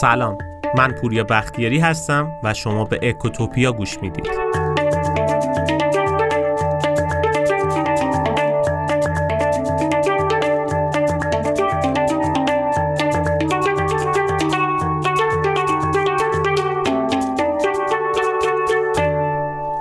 [0.00, 0.38] سلام.
[0.76, 4.26] من پوریا بختیاری هستم و شما به اکوتوپیا گوش می‌دید.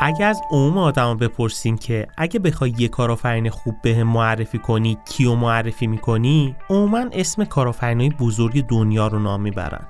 [0.01, 5.35] اگه از عموم آدما بپرسین که اگه بخوای یه کارآفرین خوب به معرفی کنی کیو
[5.35, 9.87] معرفی می‌کنی؟ عموما اسم کارآفرینای بزرگ دنیا رو نام می‌برن.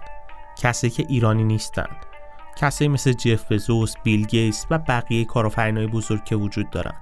[0.57, 1.87] کسی که ایرانی نیستن
[2.57, 6.95] کسایی مثل جف بزوس، بیل گیس و بقیه کارآفرینای بزرگ که وجود دارن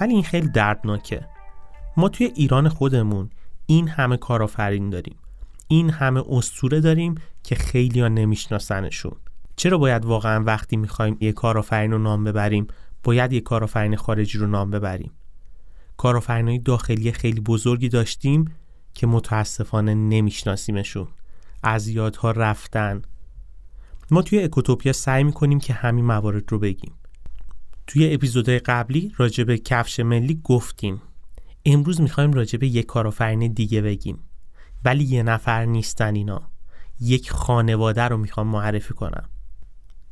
[0.00, 1.26] ولی این خیلی دردناکه.
[1.96, 3.30] ما توی ایران خودمون
[3.66, 5.16] این همه کارآفرین داریم.
[5.68, 9.16] این همه اسطوره داریم که خیلی ها نمیشناسنشون.
[9.56, 12.66] چرا باید واقعا وقتی می‌خوایم یه کارآفرین رو نام ببریم
[13.02, 15.12] باید یه کارآفرین خارجی رو نام ببریم؟
[15.96, 18.56] کارآفرینای داخلی خیلی بزرگی داشتیم
[18.94, 21.08] که متاسفانه نمیشناسیمشون.
[21.62, 23.02] از یادها رفتن.
[24.10, 26.92] ما توی اکوتوپیا سعی می‌کنیم که همین موارد رو بگیم.
[27.86, 31.02] توی اپیزودهای قبلی راجع به کفش ملی گفتیم.
[31.66, 34.18] امروز می‌خوایم راجع به یک کارآفرین دیگه بگیم.
[34.84, 36.42] ولی یه نفر نیستن اینا.
[37.00, 39.28] یک خانواده رو می‌خوام معرفی کنم.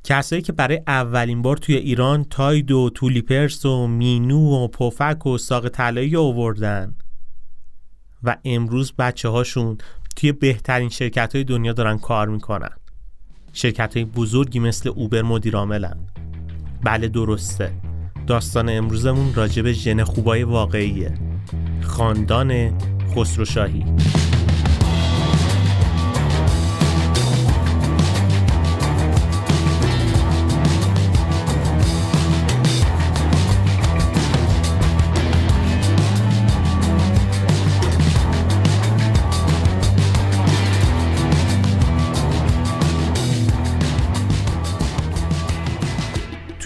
[0.05, 5.39] کسایی که برای اولین بار توی ایران تاید و تولیپرس و مینو و پفک و
[5.39, 6.95] ساق طلایی آوردن.
[8.23, 9.79] و امروز بچه هاشون
[10.19, 12.71] توی بهترین شرکت های دنیا دارن کار می‌کنن.
[13.53, 15.97] شرکت های بزرگی مثل اوبر مدیر عاملن
[16.83, 17.73] بله درسته.
[18.27, 21.15] داستان امروزمون راجب ژن خوبای واقعیه.
[21.81, 22.79] خاندان
[23.15, 23.85] خسروشاهی.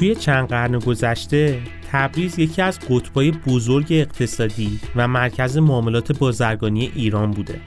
[0.02, 1.60] توی چند قرن گذشته
[1.92, 7.60] تبریز یکی از قطبای بزرگ اقتصادی و مرکز معاملات بازرگانی ایران بوده.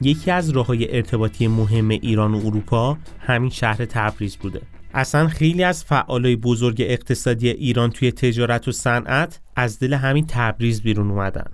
[0.00, 4.60] یکی از راههای ارتباطی مهم ایران و اروپا همین شهر تبریز بوده.
[4.94, 10.82] اصلا خیلی از فعالای بزرگ اقتصادی ایران توی تجارت و صنعت از دل همین تبریز
[10.82, 11.50] بیرون اومدن.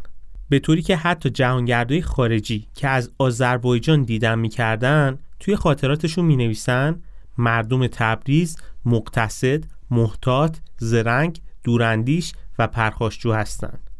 [0.49, 7.03] به طوری که حتی جهانگردای خارجی که از آذربایجان دیدن می‌کردن توی خاطراتشون می نویسن
[7.39, 13.91] مردم تبریز مقتصد محتاط، زرنگ، دوراندیش و پرخاشجو هستند.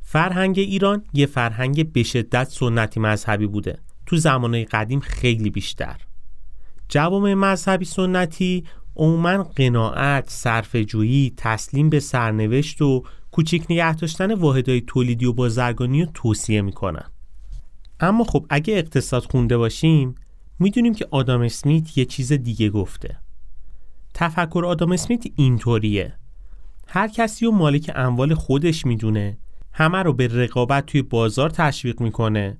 [0.00, 3.78] فرهنگ ایران یه فرهنگ به شدت سنتی مذهبی بوده.
[4.06, 5.96] تو زمانهای قدیم خیلی بیشتر.
[6.88, 8.64] جوامع مذهبی سنتی
[8.96, 16.10] عموما قناعت، صرفه‌جویی، تسلیم به سرنوشت و کوچیک نگه داشتن واحدهای تولیدی و بازرگانی رو
[16.14, 17.10] توصیه می‌کنن.
[18.00, 20.14] اما خب اگه اقتصاد خونده باشیم
[20.58, 23.18] می‌دونیم که آدام اسمیت یه چیز دیگه گفته.
[24.14, 26.14] تفکر آدام اسمیت اینطوریه.
[26.88, 29.38] هر کسی و مالک اموال خودش می‌دونه.
[29.72, 32.58] همه رو به رقابت توی بازار تشویق می‌کنه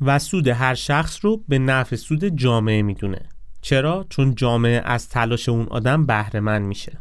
[0.00, 3.28] و سود هر شخص رو به نفع سود جامعه می‌دونه.
[3.60, 6.98] چرا؟ چون جامعه از تلاش اون آدم بهره مند میشه.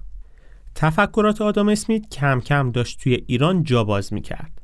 [0.75, 4.61] تفکرات آدام اسمیت کم کم داشت توی ایران جا باز می‌کرد.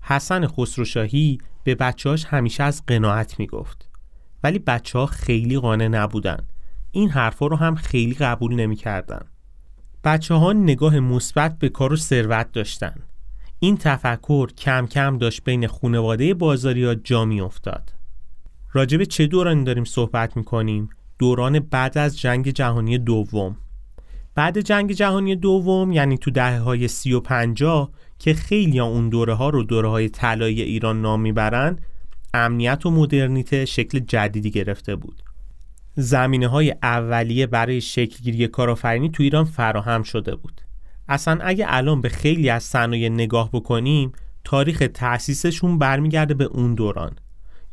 [0.00, 3.88] حسن خسروشاهی به بچهاش همیشه از قناعت می‌گفت.
[4.44, 6.46] ولی بچه ها خیلی قانع نبودن.
[6.92, 9.26] این حرفا رو هم خیلی قبول نمی‌کردن.
[10.04, 12.94] بچه ها نگاه مثبت به کار و ثروت داشتن.
[13.58, 17.92] این تفکر کم کم داشت بین خانواده بازاری ها جا می افتاد.
[18.72, 23.56] راجب چه دورانی داریم صحبت می کنیم؟ دوران بعد از جنگ جهانی دوم.
[24.34, 29.08] بعد جنگ جهانی دوم یعنی تو دهه های سی و پنجاه که خیلی ها اون
[29.08, 31.78] دوره ها رو دوره های طلایی ایران نام می‌برن
[32.34, 35.22] امنیت و مدرنیته شکل جدیدی گرفته بود.
[36.00, 40.60] زمینه های اولیه برای شکلگیری کارآفرینی تو ایران فراهم شده بود.
[41.08, 44.12] اصلا اگه الان به خیلی از صنایع نگاه بکنیم
[44.44, 47.16] تاریخ تأسیسشون برمیگرده به اون دوران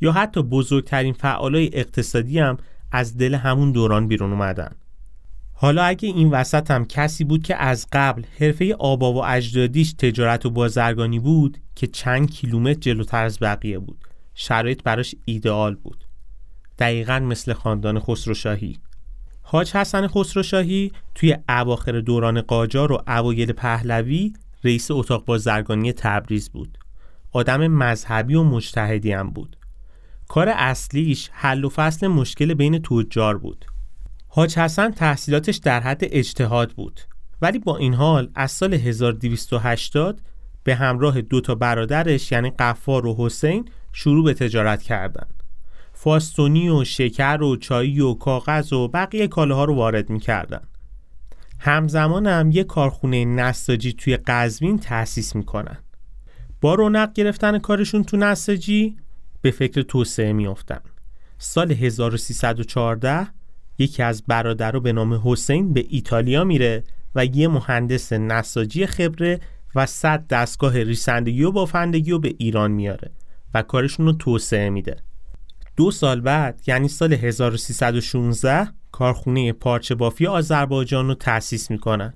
[0.01, 2.57] یا حتی بزرگترین فعالای اقتصادی هم
[2.91, 4.71] از دل همون دوران بیرون اومدن.
[5.53, 10.45] حالا اگه این وسط هم کسی بود که از قبل حرفه آبا و اجدادیش تجارت
[10.45, 13.97] و بازرگانی بود که چند کیلومتر جلوتر از بقیه بود
[14.33, 16.06] شرایط براش ایدئال بود
[16.79, 18.79] دقیقا مثل خاندان خسروشاهی.
[19.41, 24.33] حاج حسن خسروشاهی توی اواخر دوران قاجار و اوایل پهلوی
[24.63, 26.77] رئیس اتاق بازرگانی تبریز بود.
[27.31, 29.57] آدم مذهبی و مجتهدی هم بود.
[30.27, 33.65] کار اصلیش حل و فصل مشکل بین تجار بود.
[34.27, 37.01] حاج حسن تحصیلاتش در حد اجتهاد بود.
[37.41, 40.21] ولی با این حال از سال 1280
[40.63, 45.36] به همراه دو تا برادرش یعنی قفار و حسین شروع به تجارت کردند
[45.99, 50.61] فاستونی و شکر و چایی و کاغذ و بقیه کالاها رو وارد می‌کردن.
[51.59, 55.77] همزمان هم یه کارخونه نساجی توی قزوین تأسیس می‌کنن.
[56.61, 58.97] با رونق گرفتن کارشون تو نساجی
[59.41, 60.79] به فکر توسعه میافتن.
[61.37, 63.27] سال 1314
[63.77, 66.83] یکی از برادرها به نام حسین به ایتالیا میره
[67.15, 69.39] و یه مهندس نساجی خبره
[69.75, 73.11] و صد دستگاه ریسندگی و بافندگی رو به ایران میاره
[73.53, 75.06] و کارشون رو توسعه میده.
[75.77, 82.13] دو سال بعد یعنی سال 1316 کارخونه پارچه بافی آذربایجان رو تأسیس می‌کنن.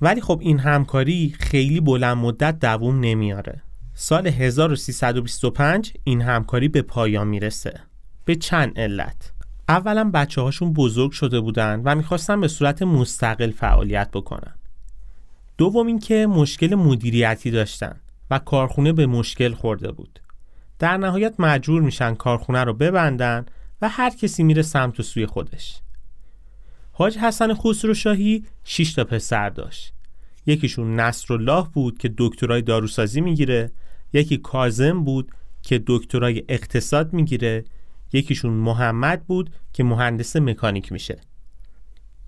[0.00, 3.62] ولی خب این همکاری خیلی بلند مدت دووم نمیاره.
[3.94, 7.80] سال 1325 این همکاری به پایان می‌رسه.
[8.24, 9.32] به چند علت.
[9.68, 14.54] اولا بچه هاشون بزرگ شده بودن و می‌خواستن به صورت مستقل فعالیت بکنن.
[15.58, 18.00] دوم اینکه مشکل مدیریتی داشتن
[18.30, 20.20] و کارخونه به مشکل خورده بود.
[20.82, 23.46] در نهایت مجبور میشن کارخونه رو ببندن
[23.82, 25.80] و هر کسی میره سمت و سوی خودش.
[26.92, 29.92] حاج حسن خسرو شاهی 6 تا پسر داشت.
[30.46, 33.70] یکیشون نصرالله بود که دکترای داروسازی می‌گیره
[34.12, 35.32] یکی کازم بود
[35.62, 37.64] که دکترای اقتصاد می‌گیره
[38.12, 41.20] یکیشون محمد بود که مهندس مکانیک میشه.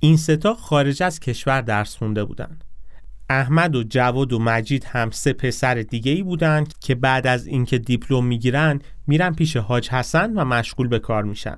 [0.00, 2.58] این ستا خارج از کشور درس خونده بودن.
[3.30, 7.78] احمد و جواد و مجید هم سه پسر دیگه ای بودن که بعد از اینکه
[7.78, 11.56] دیپلم می‌گیرن میرن پیش حاج حسن و مشغول به کار میشن.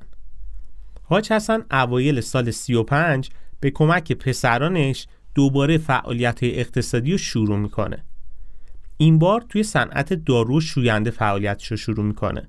[1.03, 3.31] حاج حسن اوایل سال 35
[3.61, 8.05] به کمک پسرانش دوباره فعالیت اقتصادی رو شروع می‌کنه.
[8.97, 12.49] این بار توی صنعت دارو شوینده فعالیتش رو شروع می‌کنه.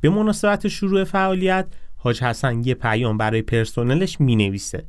[0.00, 1.66] به مناسبت شروع فعالیت
[1.96, 4.84] حاج حسن یه پیام برای پرسنلش می نویسه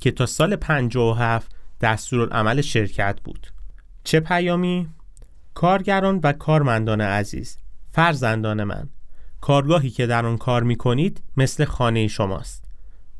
[0.00, 3.52] که تا سال 57 دستورالعمل شرکت بود.
[4.04, 4.88] چه پیامی؟
[5.54, 7.58] کارگران و کارمندان عزیز
[7.92, 8.88] فرزندان من.
[9.40, 12.64] کارگاهی که در آن کار می کنید مثل خانه شماست.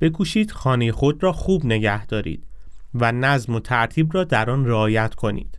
[0.00, 2.46] بکوشید خانه خود را خوب نگه دارید
[2.94, 5.58] و نظم و ترتیب را در آن رعایت کنید.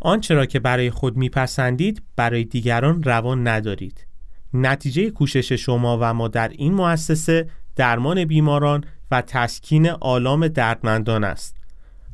[0.00, 4.06] آنچه را که برای خود میپسندید برای دیگران روان ندارید.
[4.54, 11.59] نتیجه کوشش شما و ما در این مؤسسه درمان بیماران و تسکین آلام دردمندان است.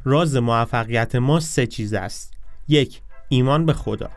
[0.09, 2.35] راز موفقیت ما سه چیز است.
[2.69, 4.11] یک ایمان به خدا.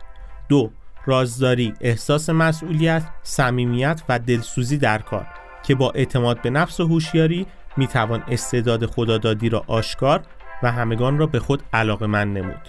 [0.48, 0.70] دو
[1.06, 5.26] رازداری احساس مسئولیت صمیمیت و دلسوزی در کار
[5.62, 7.46] که با اعتماد به نفس و هوشیاری
[7.76, 10.22] می‌توان استعداد خدادادی را آشکار
[10.62, 12.68] و همگان را به خود علاقه من نمود.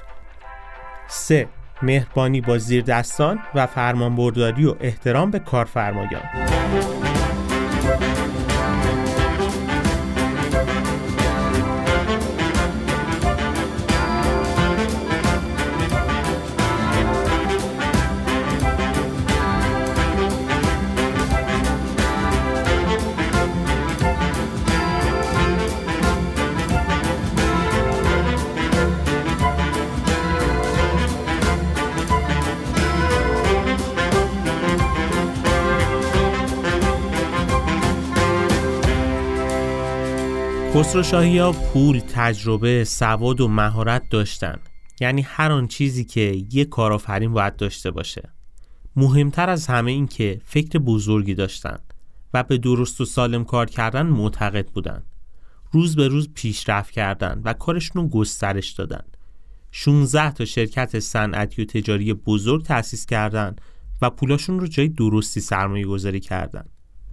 [1.07, 1.47] 3.
[1.81, 7.20] مهربانی با زیر دستان و فرمانبرداری و احترام به کارفرمایان.
[40.81, 44.59] خسرو ها پول، تجربه، سواد و مهارت داشتن.
[45.01, 48.29] یعنی هر آن چیزی که یک کارآفرین باید داشته باشه.
[48.95, 51.79] مهمتر از همه این که فکر بزرگی داشتن
[52.33, 55.03] و به درست و سالم کار کردن معتقد بودن.
[55.71, 59.03] روز به روز پیشرفت کردن و کارشون رو گسترش دادن.
[59.71, 63.55] 16 تا شرکت صنعتی و تجاری بزرگ تأسیس کردن
[64.01, 66.65] و پولاشون رو جای درستی سرمایه گذاری کردن.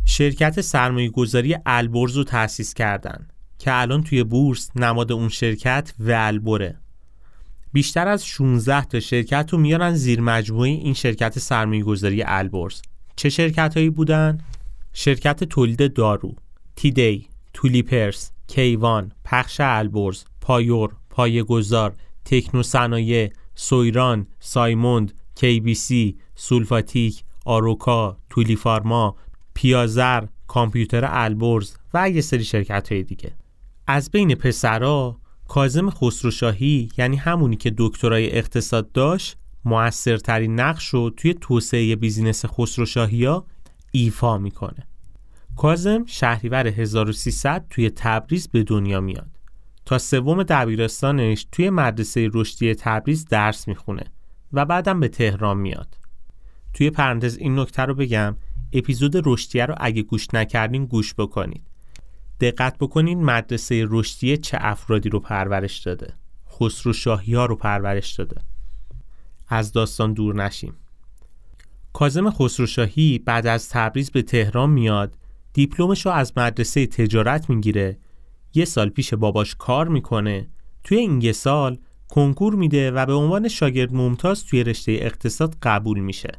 [0.05, 3.29] شرکت سرمایه گذاری البرز رو تأسیس کردن.
[3.59, 6.77] که الان توی بورس نماد اون شرکت والبره
[7.73, 12.83] بیشتر از 16 تا شرکت رو میارن زیر مجموعه این شرکت سرمایه گذاری البرز.
[13.17, 14.39] چه شرکت هایی بودن؟
[14.93, 16.35] شرکت تولید دارو
[16.77, 27.25] تیدی، تولیپرس، کیوان، پخش البرز، پایور، پایگذار، تکنو صنایع، سویران، سایموند، کی بی سی، سولفاتیک،
[27.45, 29.17] آروکا، تولی فارما،
[29.55, 33.33] پیازر، کامپیوتر البرز و یه سری شرکت های دیگه.
[33.91, 35.17] از بین پسرا
[35.49, 43.25] کازم خسروشاهی یعنی همونی که دکترای اقتصاد داشت موثرترین نقش رو توی توسعه بیزینس خسروشاهی
[43.25, 43.47] ها
[43.93, 44.87] ایفا می‌کنه.
[45.57, 49.31] کازم شهریور 1300 توی تبریز به دنیا میاد.
[49.87, 54.05] تا سوم دبیرستانش توی مدرسه رشدی تبریز درس می‌خونه
[54.53, 55.99] و بعدم به تهران میاد.
[56.75, 58.37] توی پرانتز این نکته رو بگم
[58.73, 61.63] اپیزود رشدیه رو اگه گوش نکردین گوش بکنید.
[62.41, 66.15] دقت بکنین مدرسه رشدیه چه افرادی رو پرورش داده.
[66.51, 68.41] خسرو شاهی رو پرورش داده.
[69.49, 70.75] از داستان دور نشیم.
[71.93, 75.15] کازم خسروشاهی بعد از تبریز به تهران میاد
[75.53, 77.99] دیپلمش رو از مدرسه تجارت می‌گیره.
[78.55, 80.49] یه سال پیش باباش کار می‌کنه.
[80.85, 81.79] توی این یه سال
[82.09, 86.31] کنکور میده و به عنوان شاگرد ممتاز توی رشته اقتصاد قبول میشه.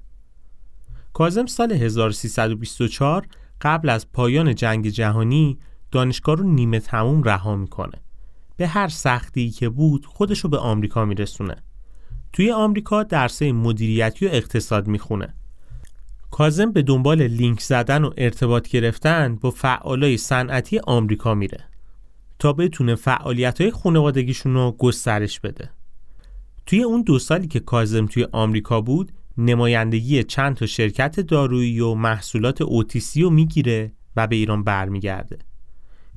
[1.13, 3.27] کازم سال 1324
[3.62, 5.58] قبل از پایان جنگ جهانی
[5.91, 8.01] دانشگاه رو نیمه تموم رها می‌کنه.
[8.58, 11.55] به هر سختی که بود خودش رو به آمریکا میرسونه.
[12.34, 15.34] توی آمریکا درسه مدیریتی و اقتصاد می‌خونه.
[16.31, 21.63] کازم به دنبال لینک زدن و ارتباط گرفتن با فعالای صنعتی آمریکا میره
[22.39, 25.69] تا بتونه فعالیت های خانوادگیشون رو گسترش بده.
[26.65, 31.93] توی اون دو سالی که کازم توی آمریکا بود نمایندگی چند تا شرکت دارویی و
[31.93, 35.38] محصولات اوتیسی رو می‌گیره و به ایران برمیگرده.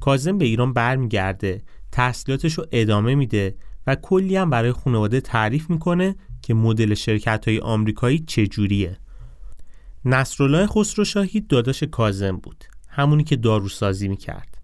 [0.02, 3.54] کازم به ایران برمیگرده تحصیلاتش رو ادامه میده
[3.86, 8.98] و کلی هم برای خانواده تعریف می‌کنه که مدل شرکت های آمریکایی چجوریه.
[10.04, 14.58] نصرالله خسروشاهی داداش کازم بود همونی که داروسازی می‌کرد.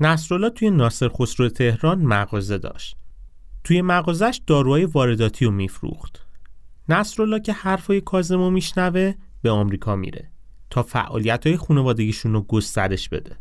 [0.00, 2.96] نصرالله توی ناصر خسرو تهران مغازه داشت.
[3.64, 6.26] توی مغازش داروهای وارداتی رو میفروخت.
[6.88, 10.30] نصرالله که حرفای کازم رو میشنوه به آمریکا میره
[10.70, 13.36] تا فعالیت های خانوادگیشون رو گسترش بده.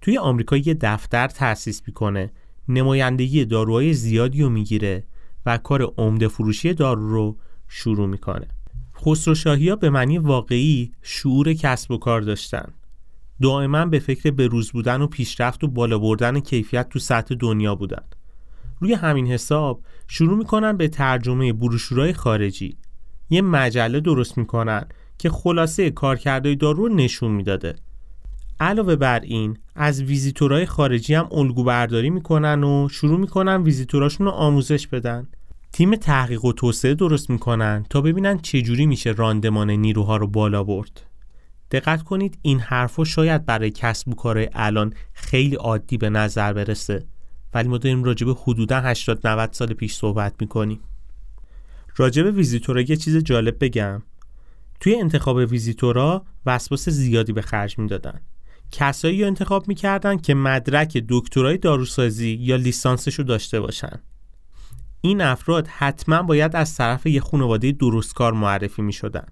[0.00, 2.30] توی آمریکا یه دفتر تأسیس می‌کنه.
[2.68, 5.04] نمایندگی داروهای زیادی رو می‌گیره
[5.46, 7.36] و کار عمده فروشی دارو رو
[7.68, 8.48] شروع می‌کنه.
[8.96, 12.72] خسروشاهی ها به معنی واقعی شعور کسب و کار داشتن.
[13.42, 18.02] دائما به فکر بروز بودن و پیشرفت و بالا بردن کیفیت تو سطح دنیا بودن.
[18.80, 22.76] روی همین حساب شروع می‌کنن به ترجمه بروشورهای خارجی.
[23.30, 24.84] یه مجله درست می‌کنن
[25.18, 27.76] که خلاصه کارکردهای دارو رو نشون می‌داده.
[28.60, 34.32] علاوه بر این از ویزیتورهای خارجی هم الگو برداری می‌کنن و شروع می‌کنن ویزیتوراشون رو
[34.32, 35.28] آموزش بدن.
[35.72, 41.02] تیم تحقیق و توسعه درست می‌کنن تا ببینن چجوری میشه راندمان نیروها رو بالا برد.
[41.70, 47.06] دقت کنید این حرفا شاید برای کسب و کار الان خیلی عادی به نظر برسه
[47.54, 50.80] ولی ما داریم راجع به حدودا 80 90 سال پیش صحبت می‌کنیم.
[51.96, 54.02] راجع به ویزیتورا یه چیز جالب بگم.
[54.80, 58.20] توی انتخاب ویزیتورا وسواس زیادی به خرج می‌دادن.
[58.72, 64.00] کسایی رو انتخاب می‌کردن که مدرک دکترای داروسازی یا لیسانسش رو داشته باشن
[65.00, 69.26] این افراد حتما باید از طرف یه خانواده درستکار معرفی می شدن.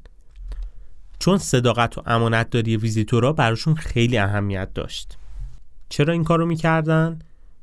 [1.18, 5.18] چون صداقت و امانتداری ویزیتورا براشون خیلی اهمیت داشت.
[5.88, 7.18] چرا این کارو می‌کردن؟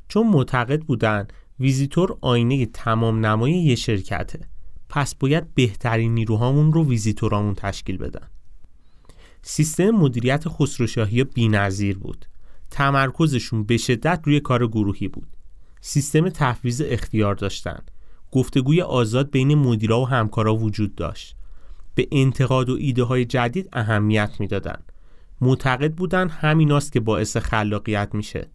[0.07, 1.27] چون معتقد بودن
[1.59, 4.39] ویزیتور آینه تمام نمای یه شرکته.
[4.89, 8.27] پس باید بهترین نیروهامون رو ویزیتورامون تشکیل بدن.
[9.47, 12.25] سیستم مدیریت خسروشاهی بی‌نظیر بود.
[12.71, 15.27] تمرکزشون به شدت روی کار گروهی بود.
[15.81, 17.79] سیستم تفویض اختیار داشتن.
[18.31, 21.35] گفتگوی آزاد بین مدیرا و همکارا وجود داشت.
[21.95, 24.91] به انتقاد و ایده های جدید اهمیت می‌دادند.
[25.41, 28.49] معتقد بودن همیناست که باعث خلاقیت میشه.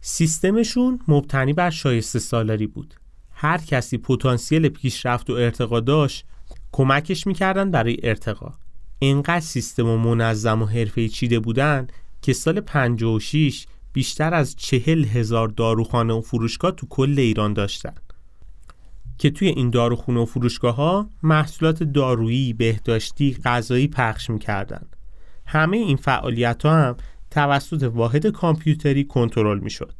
[0.00, 2.94] سیستمشون مبتنی بر شایسته سالاری بود.
[3.30, 6.24] هر کسی پتانسیل پیشرفت و ارتقا داشت
[6.72, 8.54] کمکش می‌کردن برای ارتقا.
[9.02, 11.86] اینقدر سیستم و منظم و حرفه‌ای چیده بودن
[12.22, 17.94] که سال 56 بیشتر از چهل هزار داروخانه و فروشگاه تو کل ایران داشتن.
[19.18, 24.86] که توی این داروخونه و فروشگاه ها محصولات دارویی، بهداشتی، غذایی پخش می‌کردن.
[25.46, 26.96] همه این فعالیت ها هم
[27.30, 29.94] توسط واحد کامپیوتری کنترل می‌شد.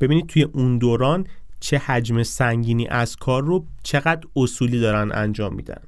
[0.00, 1.26] ببینید توی اون دوران
[1.60, 5.80] چه حجم سنگینی از کار رو چقدر اصولی دارن انجام میدن.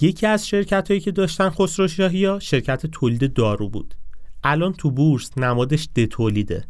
[0.00, 3.94] یکی از شرکت هایی که داشتن خسروشاهی ها شرکت تولید دارو بود.
[4.44, 6.64] الان تو بورس نمادش تولیده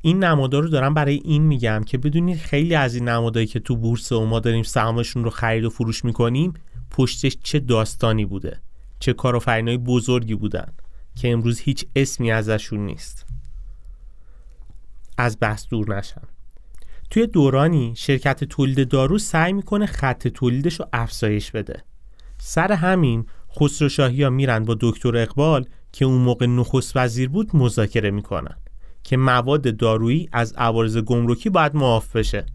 [0.00, 3.76] این نمادا رو دارم برای این میگم که بدونید خیلی از این نمادایی که تو
[3.76, 6.52] بورس و ما داریم سهامشون رو خرید و فروش می‌کنیم
[6.90, 8.60] پشتش چه داستانی بوده؟
[9.00, 10.72] چه کارآفرینای بزرگی بودن
[11.16, 13.26] که امروز هیچ اسمی ازشون نیست.
[15.18, 16.28] از بحث دور نشم.
[17.10, 21.84] توی دورانی شرکت تولید دارو سعی می‌کنه خط تولیدش رو افزایش بده.
[22.44, 23.26] سر همین
[23.60, 28.56] خسروشاهی ها میرن با دکتر اقبال که اون موقع نخست وزیر بود مذاکره می‌کنن
[29.02, 32.46] که مواد دارویی از عوارض گمرکی باید معاف بشه.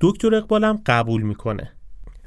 [0.00, 1.72] دکتر اقبالم قبول می‌کنه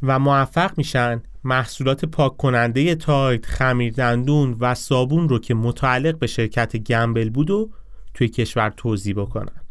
[0.03, 6.27] و موفق میشن محصولات پاک کننده تاید، خمیر دندون و صابون رو که متعلق به
[6.27, 7.71] شرکت گمبل بود و
[8.13, 9.61] توی کشور توضیح بکنن.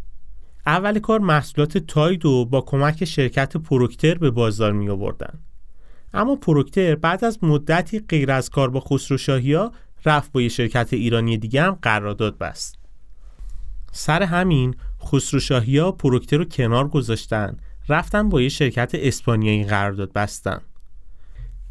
[0.66, 5.38] اول کار محصولات تاید رو با کمک شرکت پروکتر به بازار می آوردن
[6.14, 9.72] اما پروکتر بعد از مدتی غیر از کار با خسروشاهی ها
[10.04, 12.78] رفت با یه شرکت ایرانی دیگه هم قرارداد بست.
[13.92, 17.56] سر همین خسروشاهی ها پروکتر رو کنار گذاشتن.
[17.88, 20.60] رفتن با یه شرکت اسپانیایی قرارداد بستن.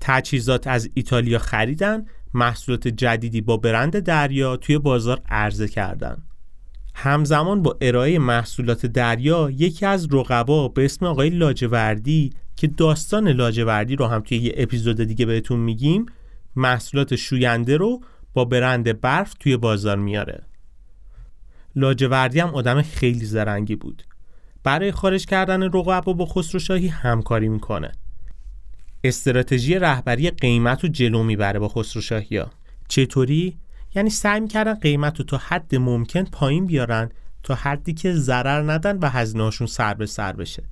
[0.02, 6.24] تجهیزات از ایتالیا خریدن محصولات جدیدی با برند دریا توی بازار عرضه کردن.
[6.96, 13.96] همزمان با ارائه محصولات دریا یکی از رقبا به اسم آقای لاجوردی که داستان لاجوردی
[13.96, 16.06] رو هم توی یه اپیزود دیگه بهتون میگیم
[16.56, 18.02] محصولات شوینده رو
[18.34, 20.44] با برند برف توی بازار میاره.
[21.76, 24.04] لاجوردی هم آدم خیلی زرنگی بود.
[24.64, 27.92] برای خارج کردن رقبا با خسروشاهی همکاری می‌کنه.
[29.04, 32.52] استراتژی رهبری قیمت رو جلو می‌بره با خسروشاهی ها
[32.88, 33.58] چطوری؟
[33.96, 37.10] یعنی سعی می‌کردن قیمت رو تا حد ممکن پایین بیارن
[37.44, 40.64] تا حدی که ضرر ندن و هزینه‌هاشون سر به سر بشه.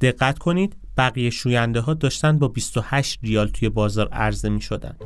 [0.00, 4.96] دقت کنید بقیه شوینده ها داشتن با 28 ریال توی بازار عرضه می شدن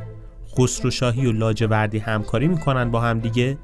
[0.59, 3.59] خسروشاهی و لاجوردی همکاری می‌کنن با هم دیگه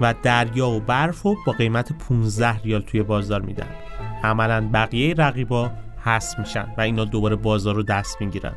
[0.00, 3.68] و دریا و برف رو با قیمت 15 ریال توی بازار میدن.
[4.24, 5.70] عملا بقیه رقیبا
[6.04, 8.54] حس میشن و اینا دوباره بازار رو دست می‌گیرن.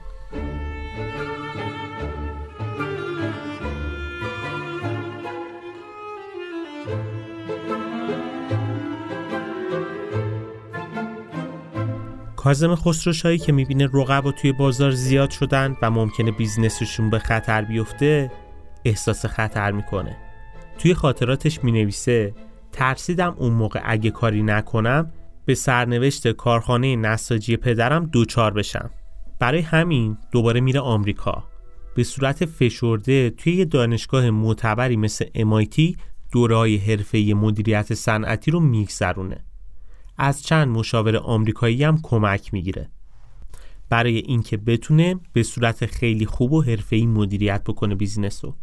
[12.42, 18.32] کازم خسروشاهی که می‌بینه رقبا توی بازار زیاد شدن و ممکنه بیزنسشون به خطر بیفته
[18.86, 20.18] احساس خطر می‌کنه.
[20.78, 22.34] توی خاطراتش می‌نویسه
[22.72, 25.12] ترسیدم اون موقع اگه کاری نکنم
[25.46, 28.90] به سرنوشت کارخانه نساجی پدرم دوچار بشم.
[29.40, 31.44] برای همین دوباره میره آمریکا.
[31.96, 35.98] به صورت فشرده توی یه دانشگاه معتبری مثل MIT
[36.32, 39.46] دورهای حرفه‌ای مدیریت صنعتی رو میگذرونه.
[40.24, 42.90] از چند مشاور آمریکایی هم کمک می‌گیره.
[43.90, 48.56] برای اینکه بتونه به صورت خیلی خوب و حرفه‌ای مدیریت بکنه بیزینس رو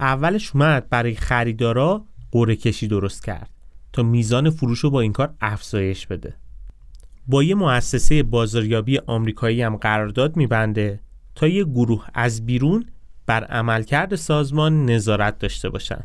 [0.00, 3.50] اولش اومد برای خریدارا قرعه کشی درست کرد
[3.92, 6.34] تا میزان فروش رو با این کار افزایش بده.
[7.26, 11.00] با یه مؤسسه بازاریابی آمریکایی هم قرارداد میبنده
[11.34, 12.86] تا یه گروه از بیرون
[13.26, 16.04] بر عملکرد سازمان نظارت داشته باشن.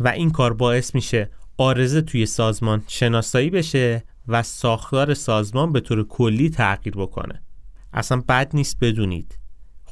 [0.00, 6.04] و این کار باعث میشه آرزه توی سازمان شناسایی بشه و ساختار سازمان به طور
[6.04, 7.42] کلی تغییر بکنه.
[7.92, 9.38] اصلا بد نیست بدونید.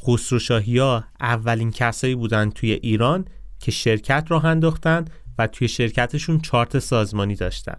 [0.07, 3.24] خسروشاهی ها اولین کسایی بودن توی ایران
[3.59, 5.05] که شرکت راه انداختن
[5.38, 7.79] و توی شرکتشون چارت سازمانی داشتن.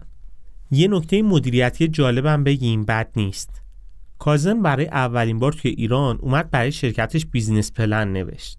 [0.70, 3.62] یه نکته مدیریتی جالبم بگیم بد نیست.
[4.18, 8.58] کازم برای اولین بار توی ایران اومد برای شرکتش بیزینس پلن نوشت.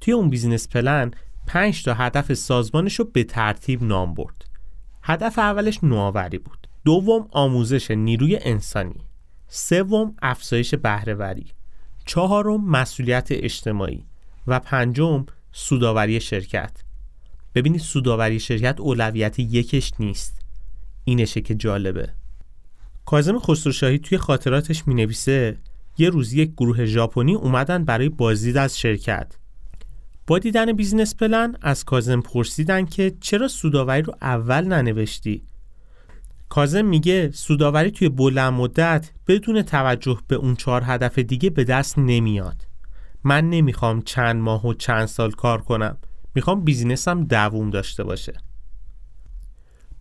[0.00, 1.10] توی اون بیزینس پلن
[1.46, 4.44] پنج تا هدف سازمانش رو به ترتیب نام برد.
[5.08, 6.68] هدف اولش نوآوری بود.
[6.84, 9.00] دوم آموزش نیروی انسانی.
[9.48, 11.46] سوم افزایش بهرهوری.
[12.06, 14.04] چهارم مسئولیت اجتماعی.
[14.46, 16.82] و پنجم سوداوری شرکت.
[17.54, 20.40] ببینید سوداوری شرکت اولویت یکش نیست.
[21.04, 22.08] اینشه که جالبه.
[23.04, 25.58] کازم خسروشاهی توی خاطراتش می نویسه
[25.98, 29.37] یه روز یک گروه ژاپنی اومدن برای بازدید از شرکت.
[30.28, 35.44] با دیدن business plan از کاظم پرسیدن که چرا سوداوری رو اول ننوشتی.
[36.48, 41.98] کاظم میگه سوداوری توی بلند مدت بدون توجه به اون چهار هدف دیگه به دست
[41.98, 42.66] نمیاد.
[43.24, 45.96] من نمی‌خوام چند ماه و چند سال کار کنم.
[46.34, 48.32] می‌خوام business م دووم داشته باشه.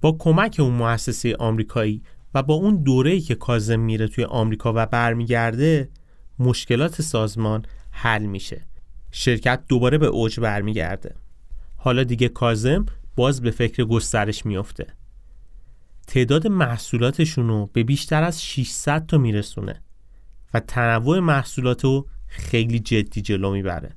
[0.02, 4.86] با کمک اون مؤسسه آمریکایی و با اون دوره‌ای که کازم میره توی آمریکا و
[4.86, 5.90] برمیگرده
[6.40, 8.68] مشکلات سازمان حل میشه.
[9.12, 11.16] شرکت دوباره به اوج برمیگرده.
[11.76, 14.88] حالا دیگه کازم باز به فکر گسترش میافته.
[16.08, 19.82] تعداد محصولاتشون رو به بیشتر از 600 تا میرسونه
[20.54, 23.92] و تنوع محصولات رو خیلی جدی جلو می‌بره.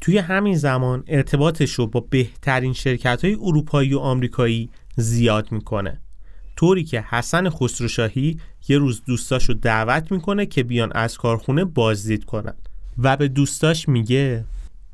[0.00, 6.00] توی همین زمان ارتباطش رو با بهترین شرکت های اروپایی و آمریکایی زیاد می‌کنه.
[6.56, 12.24] طوری که حسن خسروشاهی یه روز دوستاش رو دعوت می‌کنه که بیان از کارخونه بازدید
[12.24, 12.54] کنن
[12.98, 14.44] و به دوستاش میگه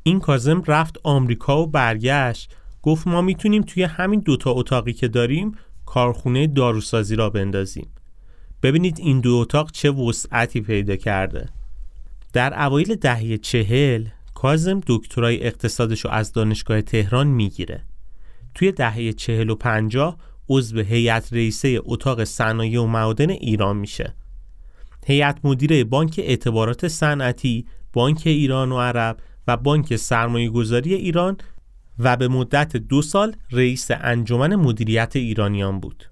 [0.03, 2.55] این کازم رفت آمریکا و برگشت.
[2.81, 5.51] گفت ما می‌تونیم توی همین دوتا اتاقی که داریم
[5.85, 7.87] کارخونه داروسازی را بندازیم.
[8.63, 11.49] ببینید این دو اتاق چه وسعتی پیدا کرده.
[12.33, 17.83] در اوایل دهه چهل کازم دکترای اقتصادش رو از دانشگاه تهران می‌گیره.
[18.55, 20.17] توی دهه چهل و پنجاه
[20.49, 24.15] عضو هیئت رئیسه اتاق صنایع و معادن ایران میشه.
[25.05, 31.37] هیئت مدیره بانک اعتبارات صنعتی بانک ایران و عرب و بانک سرمایه گذاری ایران
[31.99, 36.09] و به مدت دو سال رئیس انجمن مدیریت ایرانیان بود.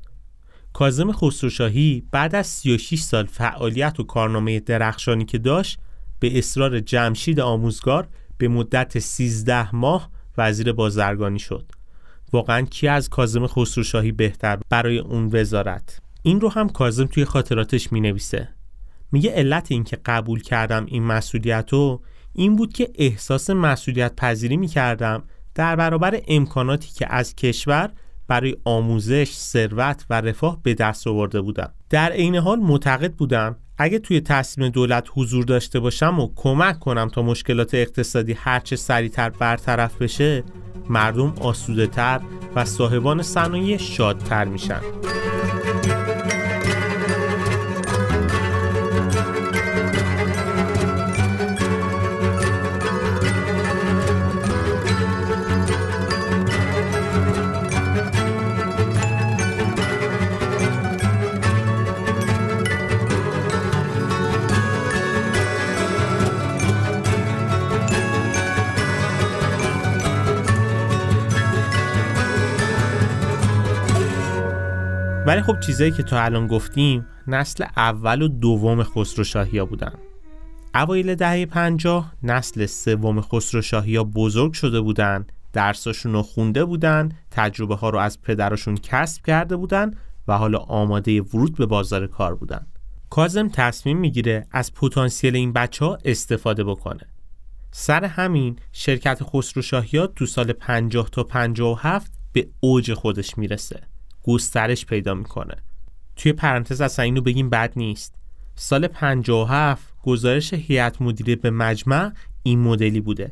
[0.74, 5.80] کازم خسروشاهی بعد از 36 سال فعالیت و کارنامه درخشانی که داشت
[6.20, 11.72] به اصرار جمشید آموزگار به مدت 13 ماه وزیر بازرگانی شد.
[12.34, 17.92] واقعا کی از کازم خسروشاهی بهتر برای اون وزارت؟ این رو هم کازم توی خاطراتش
[17.92, 18.50] می نویسه.
[19.12, 22.02] میگه علت این که قبول کردم این مسئولیت رو
[22.34, 25.24] این بود که احساس مسئولیت پذیری می‌کردم
[25.56, 27.92] در برابر امکاناتی که از کشور
[28.28, 31.74] برای آموزش، ثروت و رفاه به دست آورده بودم.
[31.90, 37.10] در عین حال معتقد بودم اگه توی تصمیم دولت حضور داشته باشم و کمک کنم
[37.10, 40.44] تا مشکلات اقتصادی هرچه سریعتر برطرف بشه
[40.90, 42.22] مردم آسوده تر
[42.56, 44.82] و صاحبان صنایع شادتر میشن.
[75.32, 79.94] ولی خب چیزایی که تا الان گفتیم نسل اول و دوم خسروشاهی ها بودن.
[80.76, 87.76] اوایل دهه پنجاه نسل سوم خسروشاهی ها بزرگ شده بودن درساشون رو خونده بودن تجربه
[87.76, 89.92] ها رو از پدرشون کسب کرده بودن
[90.28, 92.68] و حالا آماده ورود به بازار کار بودن.
[93.10, 97.08] کازم تصمیم می‌گیره از پتانسیل این بچه ها استفاده بکنه.
[97.72, 103.91] سر همین شرکت خسروشاهی ها تو سال 50 تا 57 به اوج خودش می‌رسه.
[104.24, 105.56] گسترش پیدا می‌کنه.
[106.16, 108.14] توی پرانتز اصلا اینو بگیم بد نیست.
[108.56, 112.12] سال 57 گزارش هیئت مدیره به مجمع
[112.44, 113.32] این مدلی بوده.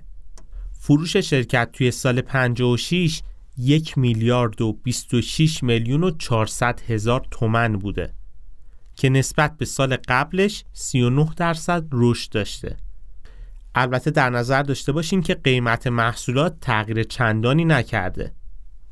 [0.79, 3.21] فروش شرکت توی سال 56
[3.57, 8.13] یک میلیارد و 26 میلیون و 400 هزار تومن بوده
[8.95, 12.77] که نسبت به سال قبلش 39 درصد رشد داشته.
[13.75, 18.31] البته در نظر داشته باشین که قیمت محصولات تغییر چندانی نکرده.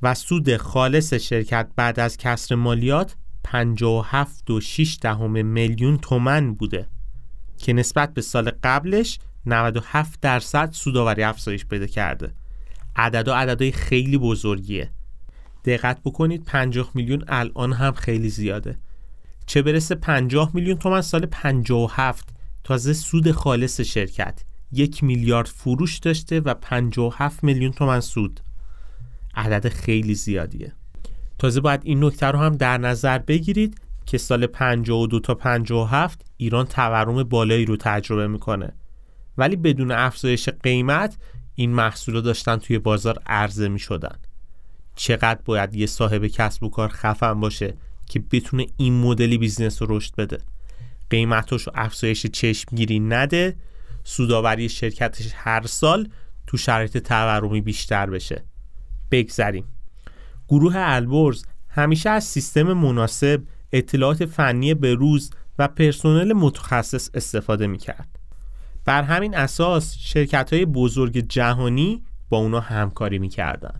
[0.02, 3.16] و سود خالص شرکت بعد از کسر مالیات
[3.48, 6.88] 57.6 دهم میلیون تومن بوده
[7.58, 12.34] که نسبت به سال قبلش 97 درصد سوداوری افزایش پیدا کرده.
[12.96, 14.92] عدد و عددهای خیلی بزرگیه.
[15.66, 18.78] دقت بکنید 50 میلیون الان هم خیلی زیاده.
[19.46, 22.30] چه برسه 50 میلیون تومن سال 57
[22.64, 24.44] تازه سود خالص شرکت.
[24.72, 28.40] یک میلیارد فروش داشته و 57 میلیون تومن سود.
[29.38, 30.74] عدد خیلی زیادیه.
[31.40, 36.66] تازه باید این نکته رو هم در نظر بگیرید که سال 52 تا 57 ایران
[36.66, 38.74] تورم بالایی رو تجربه می‌کنه.
[39.38, 41.18] ولی بدون افزایش قیمت
[41.56, 44.16] این محصولا داشتن توی بازار عرضه می شدن.
[44.96, 47.74] چقدر باید یه صاحب کسب و کار خفن باشه
[48.06, 50.38] که بتونه این مدلی business رو رشد بده؟
[51.10, 53.56] قیمتش رو افزایش چشمگیری نده
[54.04, 56.10] سوداوری شرکتش هر سال
[56.48, 58.44] تو شرایط تورمی بیشتر بشه.
[59.12, 59.66] بگذریم
[60.48, 68.20] گروه البرز همیشه از سیستم مناسب اطلاعات فنی بروز و پرسنل متخصص استفاده می کرد.
[68.86, 73.80] بر همین اساس شرکت های بزرگ جهانی با اونا همکاری می کردن.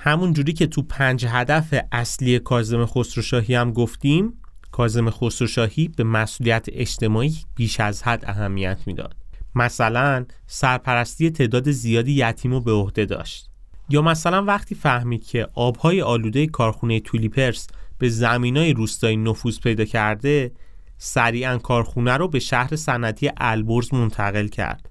[0.00, 4.32] همون جوری که تو پنج هدف اصلی کازم خسروشاهی هم گفتیم
[4.70, 9.16] کازم خسروشاهی به مسئولیت اجتماعی بیش از حد اهمیت می‌داد.
[9.54, 13.47] مثلا سرپرستی تعداد زیادی یتیم رو به عهده داشت.
[13.88, 17.66] یا مثلا وقتی فهمید که آبهای آلوده کارخونه تولیپرس
[17.98, 20.52] به زمینای روستایی نفوذ پیدا کرده
[20.98, 24.90] سریعا کارخونه رو به شهر صنعتی البرز منتقل کرد.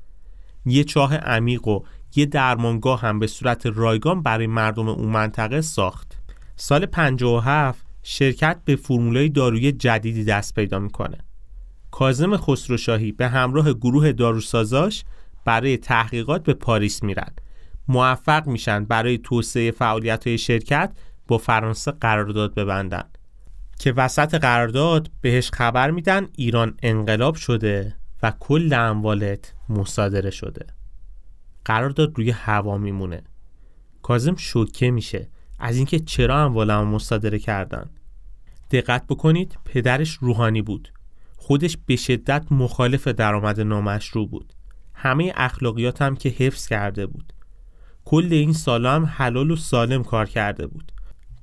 [0.66, 1.82] یه چاه عمیق و
[2.16, 6.18] یه درمانگاه هم به صورت رایگان برای مردم اون منطقه ساخت.
[6.56, 11.18] سال 57 شرکت به فرمولای دارویی جدیدی دست پیدا می‌کنه.
[11.92, 15.04] کازم خسروشاهی به همراه گروه داروسازاش
[15.46, 17.32] برای تحقیقات به پاریس میرن.
[17.88, 20.92] موفق میشن برای توسعه فعالیت های شرکت
[21.28, 23.04] با فرانسه قرارداد ببندن.
[23.80, 30.66] که وسط قرارداد بهش خبر میدن ایران انقلاب شده و کل اموالت مصادره شده.
[31.66, 33.24] قرارداد روی هوا میمونه.
[34.02, 37.90] کازم شوکه میشه از اینکه چرا اموالم مصادره کردن.
[38.72, 40.94] دقت بکنید پدرش روحانی بود.
[41.38, 44.54] خودش به شدت مخالف درآمد نامشروع بود.
[44.94, 47.34] همه اخلاقیات هم که حفظ کرده بود.
[48.10, 50.92] کل این سالا هم حلال و سالم کار کرده بود.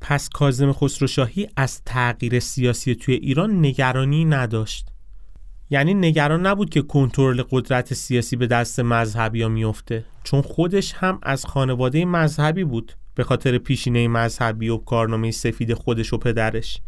[0.00, 4.88] پس کازم خسروشاهی از تغییر سیاسی توی ایران نگرانی نداشت.
[5.70, 11.18] یعنی نگران نبود که کنترل قدرت سیاسی به دست مذهبی ها میفته چون خودش هم
[11.22, 16.81] از خانواده مذهبی بود به خاطر پیشینه مذهبی و کارنامه سفید خودش و پدرش.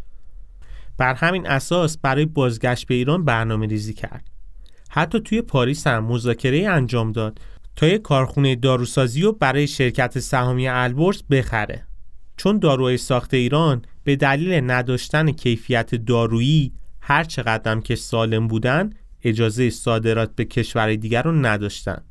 [0.98, 4.24] بر همین اساس برای بازگشت به ایران برنامه ریزی کرد.
[4.90, 7.40] حتی توی پاریس هم مذاکره انجام داد.
[7.76, 11.86] تا یک کارخونه داروسازی رو برای شرکت سهامی البرز بخره.
[12.36, 18.90] چون داروهای ساخت ایران به دلیل نداشتن کیفیت دارویی هر چقدرم که سالم بودن
[19.24, 22.04] اجازه صادرات به کشورهای دیگر رو نداشتن.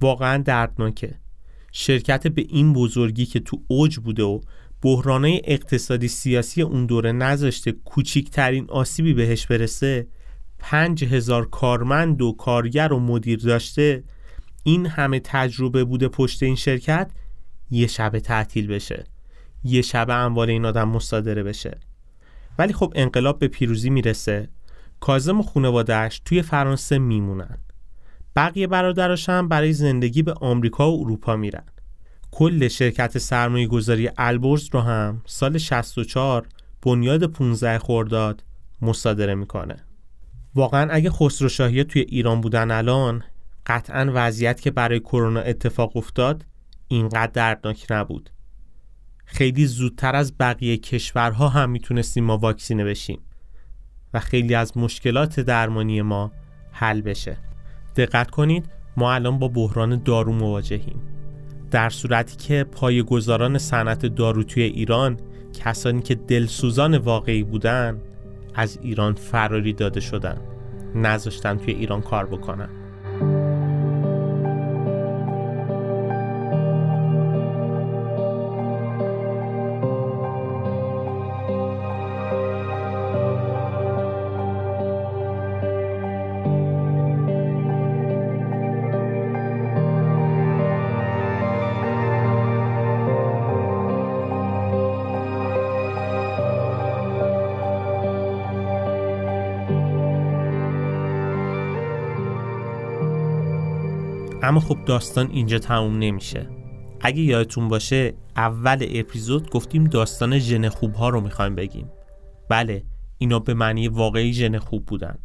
[0.00, 1.14] واقعا دردناکه.
[1.72, 4.40] شرکت به این بزرگی که تو اوج بوده و
[4.82, 10.06] بحرانه اقتصادی سیاسی اون دوره نذاشته کوچیکترین آسیبی بهش برسه
[10.58, 14.04] پنج هزار کارمند و کارگر و مدیر داشته
[14.62, 17.10] این همه تجربه بوده پشت این شرکت
[17.70, 19.04] یه شب تعطیل بشه.
[19.64, 21.78] یه شب اموال این آدم مصادره بشه.
[22.58, 24.48] ولی خب انقلاب به پیروزی می‌رسه.
[25.00, 27.58] کازم و خانوادهش توی فرانسه میمونن.
[28.36, 31.64] بقیه برادراش هم برای زندگی به آمریکا و اروپا میرن.
[32.30, 36.46] کل شرکت سرمایه گذاری البرز رو هم سال 64
[36.82, 38.44] بنیاد 15 خورداد
[38.82, 39.76] مصادره می‌کنه.
[40.54, 43.22] واقعا اگه خسرو توی ایران بودن الان
[43.68, 46.44] قطعا وضعیت که برای کرونا اتفاق افتاد
[46.88, 48.30] اینقدر دردناک نبود.
[49.24, 53.20] خیلی زودتر از بقیه کشورها هم می‌تونستیم ما واکسینه بشیم
[54.14, 56.32] و خیلی از مشکلات درمانی ما
[56.72, 57.36] حل بشه.
[57.96, 61.00] دقت کنید ما الان با بحران دارو مواجهیم.
[61.70, 62.66] در صورتی که
[63.06, 65.16] گذاران صنعت دارو توی ایران
[65.52, 68.00] کسانی که دلسوزان واقعی بودن
[68.54, 70.40] از ایران فراری داده شدن
[70.94, 72.68] نذاشتن توی ایران کار بکنن.
[104.42, 106.48] اما خب داستان اینجا تموم نمیشه.
[107.00, 111.90] اگه یادتون باشه اول اپیزود گفتیم داستان ژن خوب ها رو می‌خوایم بگیم.
[112.48, 112.84] بله
[113.18, 115.18] اینا به معنی واقعی ژن خوب بودن.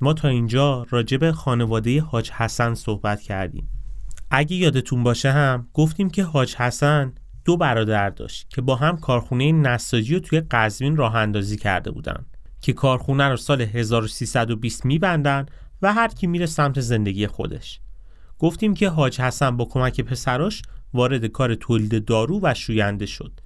[0.00, 3.68] ما تا اینجا راجع به خانواده حاج حسن صحبت کردیم.
[4.30, 7.12] اگه یادتون باشه هم گفتیم که حاج حسن
[7.44, 12.26] دو برادر داشت که با هم کارخونه نساجی رو توی قزوین راه اندازی کرده بودن
[12.60, 15.46] که کارخونه رو سال 1320 میبندن
[15.82, 17.80] و هر کی میره سمت زندگی خودش.
[18.42, 20.62] گفتیم که حاج حسن با کمک پسراش
[20.94, 23.40] وارد کار تولید دارو و شوینده شد.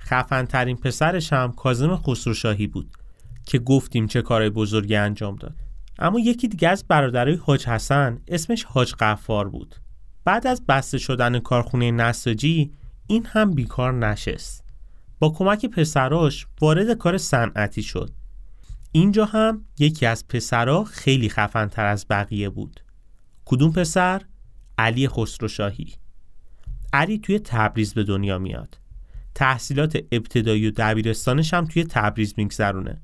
[0.00, 2.90] خفن ترین پسرش هم کازم خسروشاهی بود
[3.46, 5.54] که گفتیم چه کارهای بزرگی انجام داد.
[5.98, 9.76] اما یکی دیگه از برادرای حاج حسن اسمش حاج قفار بود.
[10.24, 12.72] بعد از بسته شدن کارخونه نساجی
[13.06, 14.64] این هم بیکار نشست.
[15.18, 18.10] با کمک پسراش وارد کار صنعتی شد.
[18.92, 22.80] اینجا هم یکی از پسرا خیلی خفن تر از بقیه بود.
[23.44, 24.22] کدوم پسر؟
[24.80, 25.94] علی خسروشاهی.
[26.92, 28.78] علی توی تبریز به دنیا میاد.
[29.34, 33.00] تحصیلات ابتدایی و دبیرستانش هم توی تبریز میگذرونه.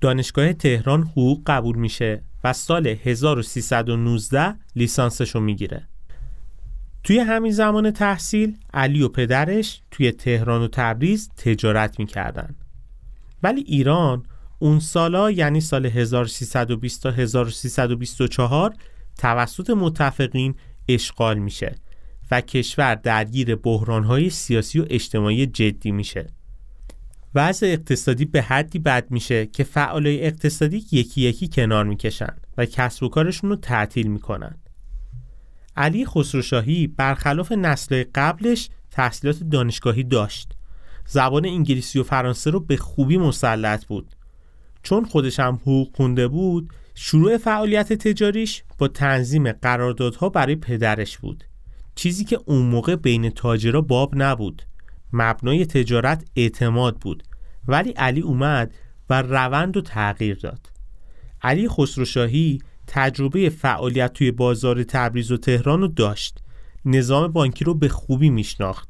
[0.00, 5.88] دانشگاه تهران حقوق قبول میشه و سال 1319 لیسانسش رو می‌گیره.
[7.04, 12.54] توی همین زمان تحصیل علی و پدرش توی تهران و تبریز تجارت می‌کردن.
[13.42, 14.22] ولی ایران
[14.58, 18.74] اون سالا یعنی سال 1320 تا 1324
[19.18, 20.54] توسط متفقین
[20.88, 21.74] اشغال میشه
[22.30, 26.26] و کشور درگیر بحرانهای سیاسی و اجتماعی جدی میشه.
[27.34, 33.02] وضع اقتصادی به حدی بد میشه که فعالای اقتصادی یکی یکی کنار می‌کشن و کسب
[33.02, 34.56] و کارشون رو تعطیل می‌کنن.
[35.76, 40.52] علی خسروشاهی برخلاف نسل قبلش تحصیلات دانشگاهی داشت.
[41.06, 44.16] زبان انگلیسی و فرانسه رو به خوبی مسلط بود.
[44.82, 51.44] چون خودش هم حقوق خونده بود شروع فعالیت تجاریش با تنظیم قراردادها برای پدرش بود.
[51.94, 54.62] چیزی که اون موقع بین تاجرا باب نبود.
[55.12, 57.22] مبنای تجارت اعتماد بود.
[57.68, 58.74] ولی علی اومد
[59.10, 60.70] و روند رو تغییر داد.
[61.42, 66.38] علی خسروشاهی تجربه فعالیت توی بازار تبریز و تهران رو داشت.
[66.84, 68.88] نظام بانکی رو به خوبی میشناخت.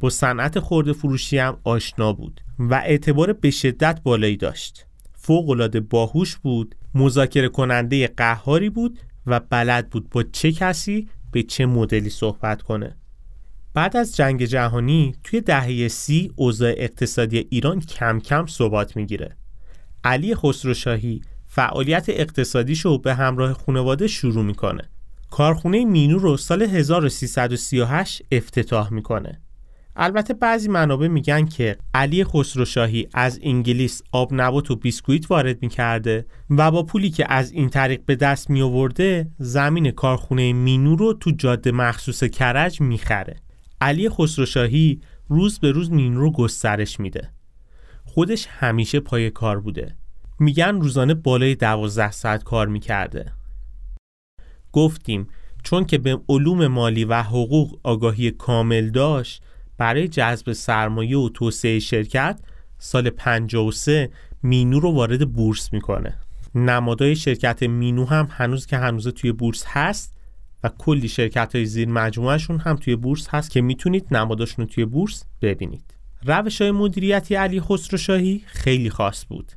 [0.00, 4.86] با صنعت خورده فروشی هم آشنا بود و اعتبار به شدت بالایی داشت.
[5.12, 11.66] فوقالعاده باهوش بود مذاکره کننده قهاری بود و بلد بود با چه کسی به چه
[11.66, 12.96] مدلی صحبت کنه.
[13.74, 19.36] بعد از جنگ جهانی توی دهه سی اوضاع اقتصادی ایران کم کم ثبات می‌گیره.
[20.04, 24.82] علی خسروشاهی فعالیت اقتصادیشو به همراه خانواده شروع می‌کنه.
[25.30, 29.40] کارخونه مینو رو سال 1338 افتتاح می‌کنه.
[29.98, 36.26] البته بعضی منابع میگن که علی خسروشاهی از انگلیس آب نبات و بیسکویت وارد می‌کرده
[36.50, 41.12] و با پولی که از این طریق به دست می آورده زمین کارخونه مینو رو
[41.12, 43.36] تو جاده مخصوص کرج می‌خره.
[43.80, 47.30] علی خسروشاهی روز به روز مینو رو گسترش میده.
[48.04, 49.96] خودش همیشه پای کار بوده.
[50.40, 53.32] میگن روزانه بالای دوازده ساعت کار می‌کرده.
[54.72, 55.28] گفتیم
[55.62, 59.42] چون که به علوم مالی و حقوق آگاهی کامل داشت
[59.78, 62.40] برای جذب سرمایه و توسعه شرکت
[62.78, 64.10] سال 53
[64.42, 66.18] مینو رو وارد بورس می‌کنه.
[66.54, 70.16] نمادهای شرکت مینو هم هنوز که هنوز توی بورس هست
[70.64, 74.84] و کلی شرکت های زیر مجموعهشون هم توی بورس هست که می‌تونید نماداشون رو توی
[74.84, 75.94] بورس ببینید.
[76.24, 79.52] روش های مدیریتی علی خسروشاهی خیلی خاص بود.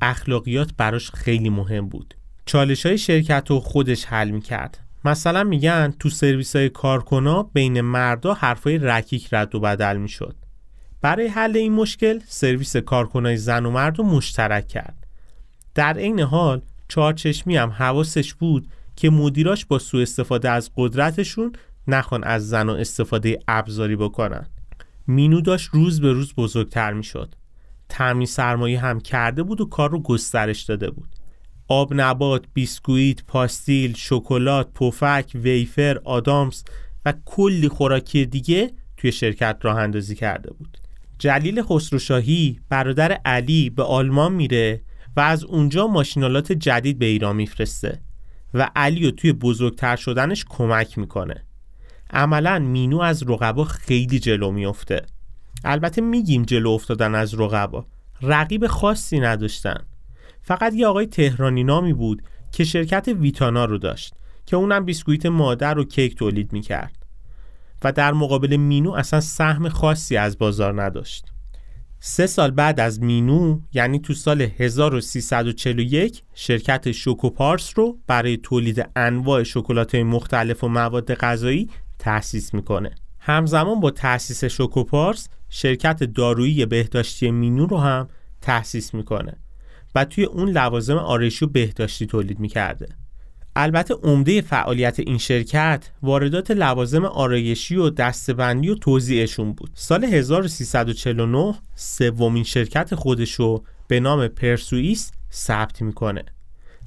[0.00, 2.14] اخلاقیات براش خیلی مهم بود.
[2.46, 4.83] چالش های شرکت رو خودش حل می‌کرد.
[5.04, 10.36] مثلا میگن تو سرویس های کارکنا بین مردا حرفای رکیک رد و بدل می‌شد.
[11.00, 15.06] برای حل این مشکل سرویس کارکنای زن و مرد رو مشترک کرد.
[15.74, 21.52] در عین حال چهارچشمی هم حواسش بود که مدیراش با سوء استفاده از قدرتشون
[21.88, 24.46] نخوان از زن و استفاده ابزاری بکنن.
[25.06, 27.34] مینو داشت روز به روز بزرگتر می‌شد.
[27.88, 31.08] تامین سرمایه هم کرده بود و کار رو گسترش داده بود.
[31.68, 36.64] آب نبات، بیسکویت، پاستیل، شکلات، پفک، ویفر، آدامس
[37.04, 40.78] و کلی خوراکی دیگه توی شرکت راه اندازی کرده بود.
[41.18, 44.82] جلیل خسروشاهی برادر علی به آلمان میره
[45.16, 48.00] و از اونجا ماشینالات جدید به ایران میفرسته
[48.54, 51.44] و علی رو توی بزرگتر شدنش کمک می‌کنه.
[52.10, 55.06] عملا مینو از رقبا خیلی جلو میفته.
[55.64, 57.86] البته میگیم جلو افتادن از رقبا.
[58.22, 59.86] رقیب خاصی نداشتن.
[60.46, 64.14] فقط یه آقای تهرانی نامی بود که شرکت ویتانا رو داشت
[64.46, 67.06] که اونم بیسکویت مادر و کیک تولید می‌کرد
[67.84, 71.26] و در مقابل مینو اصلا سهم خاصی از بازار نداشت.
[72.00, 79.42] سه سال بعد از مینو یعنی تو سال 1341 شرکت شوکوپارس رو برای تولید انواع
[79.42, 82.90] شکلات مختلف و مواد غذایی تأسیس می‌کنه.
[83.18, 88.08] همزمان با تأسیس شوکوپارس شرکت دارویی بهداشتی مینو رو هم
[88.40, 89.43] تأسیس می‌کنه.
[89.94, 92.88] و توی اون لوازم آرایشی و بهداشتی تولید می‌کرده.
[93.56, 99.70] البته عمده فعالیت این شرکت واردات لوازم آرایشی و دستبندی و توزیعشون بود.
[99.74, 106.24] سال 1349 سومین شرکت خودشو به نام پرسوئیس ثبت می‌کنه.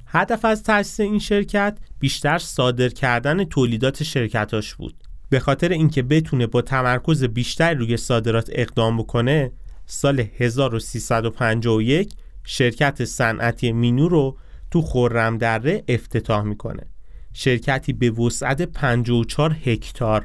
[0.06, 4.94] هدف از تأسیس این شرکت بیشتر صادر کردن تولیدات شرکتاش بود.
[5.30, 9.52] به خاطر اینکه بتونه با تمرکز بیشتر روی صادرات اقدام بکنه
[9.86, 12.14] سال 1351
[12.50, 14.36] شرکت صنعتی مینو رو
[14.70, 16.82] تو خورم دره افتتاح می‌کنه.
[17.32, 20.24] شرکتی به وسعت 54 هکتار.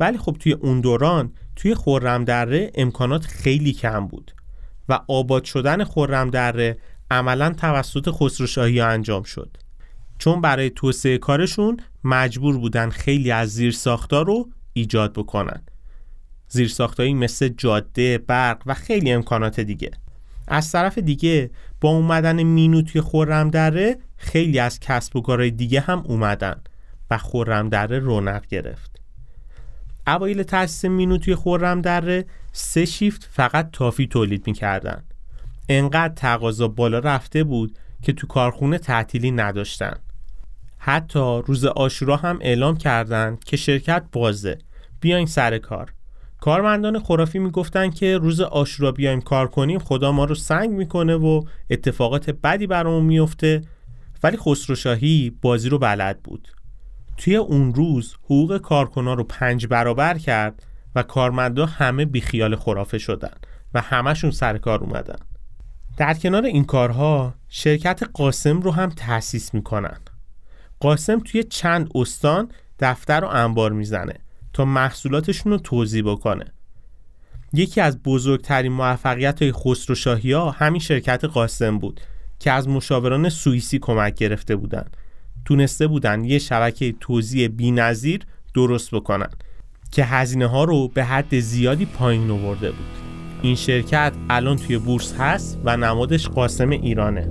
[0.00, 4.34] ولی خب توی اون دوران توی خورم دره امکانات خیلی کم بود
[4.88, 6.78] و آباد شدن خورم دره
[7.10, 9.56] عملا توسط خسروشاهی انجام شد.
[10.18, 15.62] چون برای توسعه کارشون مجبور بودن خیلی از زیرساختها رو ایجاد بکنن.
[16.48, 19.90] زیرساختهایی مثل جاده، برق و خیلی امکانات دیگه.
[20.48, 25.80] از طرف دیگه با اومدن مینو توی خورم دره خیلی از کسب و کارهای دیگه
[25.80, 26.60] هم اومدن
[27.10, 29.00] و خورم دره رونق گرفت.
[30.06, 35.04] اوایل تاسیس مینو توی خورم دره سه شیفت فقط تافی تولید می‌کردن.
[35.68, 39.96] انقدر تقاضا بالا رفته بود که تو کارخونه تعطیلی نداشتن.
[40.78, 44.58] حتی روز آشورا هم اعلام کردند که شرکت بازه.
[45.00, 45.92] بیاین سر کار.
[46.48, 51.42] کارمندان خرافی می‌گفتن که روز آشورا بیایم کار کنیم خدا ما رو سنگ می‌کنه و
[51.70, 53.62] اتفاقات بدی برامون میفته
[54.22, 56.48] ولی خسروشاهی بازی رو بلد بود.
[57.16, 60.62] توی اون روز حقوق کارکنا رو پنج برابر کرد
[60.94, 63.34] و کارمندا همه بیخیال خرافه شدن
[63.74, 65.18] و همشون سر کار اومدن.
[65.96, 69.98] در کنار این کارها شرکت قاسم رو هم تأسیس می‌کنن.
[70.80, 74.14] قاسم توی چند استان دفتر و انبار می‌زنه.
[74.52, 76.44] تا محصولاتشون رو توضیح بکنه.
[77.52, 82.00] یکی از بزرگترین موفقیت های خسروشاهی ها همین شرکت قاسم بود
[82.38, 84.84] که از مشاوران سوئیسی کمک گرفته بودن
[85.44, 88.20] تونسته بودن یه شبکه توزیع بینظیر
[88.54, 89.30] درست بکنن
[89.92, 92.86] که هزینه ها رو به حد زیادی پایین آورده بود.
[93.42, 97.28] این شرکت الان توی بورس هست و نمادش قاسم ایرانه.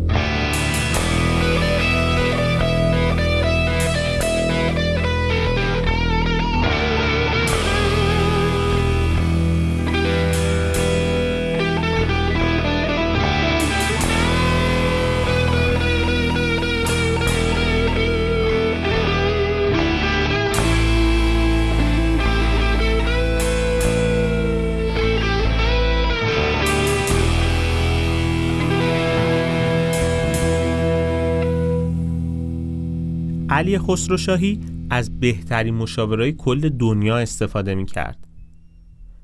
[33.87, 34.59] خسروشاهی
[34.89, 38.27] از بهترین مشاورای کل دنیا استفاده می کرد.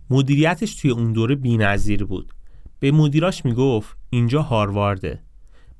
[0.09, 2.33] مدیریتش توی اون دوره بی‌نظیر بود.
[2.79, 5.19] به مدیراش می‌گفت اینجا هاروارده.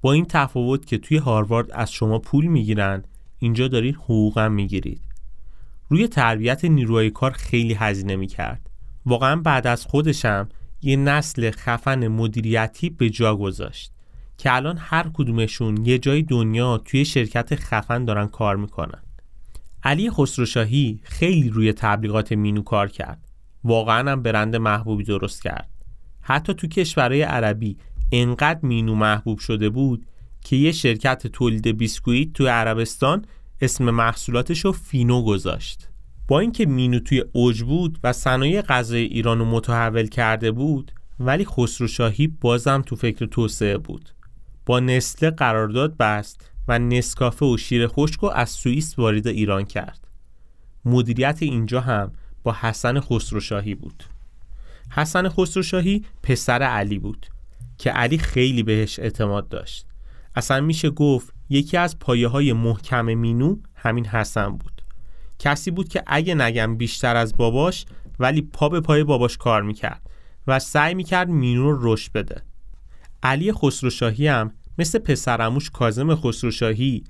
[0.02, 3.04] با این تفاوت که توی هاروارد از شما پول می‌گیرن
[3.40, 5.02] اینجا دارین حقوقم می‌گیرید
[5.90, 8.70] روی تربیت نیروهای کار خیلی هزینه می‌کرد
[9.06, 10.50] واقعا بعد از خودشم
[10.82, 13.93] یه نسل خفن مدیریتی به جا گذاشت
[14.44, 19.02] که الان هر کدومشون یه جای دنیا توی شرکت خفن دارن کار می‌کنن.
[19.84, 23.28] علی خسروشاهی خیلی روی تبلیغات مینو کار کرد.
[23.64, 25.70] واقعا هم برند محبوبی درست کرد.
[26.22, 27.78] حتی تو کشورهای عربی
[28.12, 30.06] انقدر مینو محبوب شده بود
[30.42, 33.26] که یه شرکت تولید بیسکویت توی عربستان
[33.62, 35.90] اسم محصولاتش رو فینو گذاشت.
[36.28, 41.46] با اینکه مینو توی اوج بود و صنایع غذای ایران رو متحول کرده بود ولی
[41.46, 44.10] خسروشاهی بازم تو فکر توسعه بود.
[44.66, 50.08] با نسله قرارداد بست و نسکافه و شیر خشک از سوئیس وارد ایران کرد.
[50.86, 52.12] مدیریت اینجا هم
[52.44, 54.04] با حسن خسروشاهی بود.
[54.90, 57.28] حسن خسروشاهی پسر علی بود
[57.78, 59.86] که علی خیلی بهش اعتماد داشت.
[60.36, 64.82] اصلا میشه گفت یکی از پایه های محکم مینو همین حسن بود.
[65.40, 67.86] کسی بود که اگه نگم بیشتر از باباش
[68.20, 70.10] ولی پا به پای باباش کار می‌کرد
[70.48, 72.42] و سعی می‌کرد مینو رو رشد بده.
[73.24, 77.04] علی خسروشاهی هم مثل پسرموش کازم خسروشاهی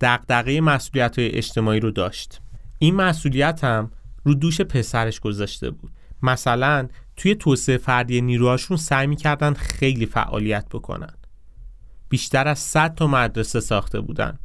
[0.00, 2.40] دقدقه مسئولیت های اجتماعی رو داشت.
[2.78, 3.90] این مسئولیت هم
[4.24, 5.90] رو دوش پسرش گذاشته بود.
[6.22, 11.14] مثلا توی توسعه فردی نیروهاشون سعی می‌کردن خیلی فعالیت بکنن.
[12.08, 14.38] بیشتر از 100 تا مدرسه ساخته بودن.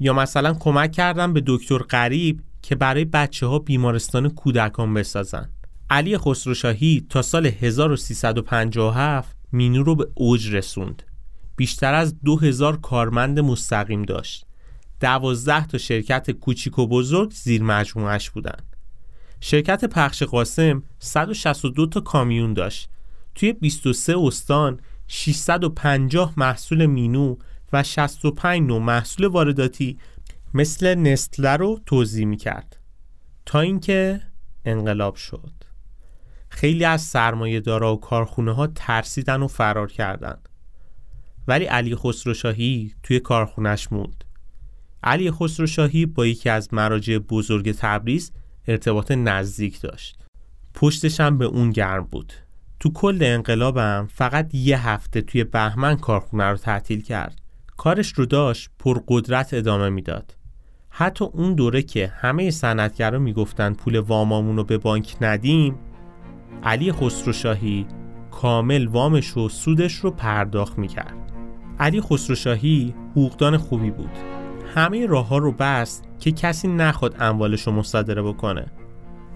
[0.00, 5.50] یا مثلا کمک کردن به دکتر غریب که برای بچه ها بیمارستان کودکان بسازن.
[5.90, 11.02] علی خسروشاهی تا سال 1357 مینو رو به اوج رسوند.
[11.56, 14.46] بیشتر از 2000 کارمند مستقیم داشت.
[15.00, 18.58] دوازده تا شرکت کوچیک و بزرگ زیر مجموعش بودن.
[19.40, 22.88] شرکت پخش قاسم 162 تا کامیون داشت.
[23.34, 27.36] توی 23 استان 650 محصول مینو
[27.72, 29.98] و 65 نوع محصول وارداتی
[30.54, 32.76] مثل نستله رو توضیح می کرد
[33.46, 34.22] تا اینکه
[34.64, 35.65] انقلاب شد.
[36.56, 40.48] خیلی از سرمایه دارا و کارخونه ها ترسیدن و فرار کردند
[41.48, 44.24] ولی علی خسروشاهی توی کارخونش موند.
[45.02, 48.32] علی خسروشاهی با یکی از مراجع بزرگ تبریز
[48.68, 50.18] ارتباط نزدیک داشت.
[50.74, 52.32] پشتش هم به اون گرم بود.
[52.80, 57.40] تو کل انقلابم فقط یه هفته توی بهمن کارخونه رو تعطیل کرد.
[57.76, 60.36] کارش رو داشت پر قدرت ادامه می‌داد.
[60.88, 65.78] حتی اون دوره که همه صنعتگرا می‌گفتن پول وامامون رو به بانک ندیم
[66.62, 67.86] علی خسروشاهی
[68.30, 71.32] کامل وامش و سودش رو پرداخت می‌کرد.
[71.78, 74.10] علی خسروشاهی حقوقدان خوبی بود.
[74.74, 78.66] همه راه ها رو بست که کسی نخواد اموالش رو مصادره بکنه.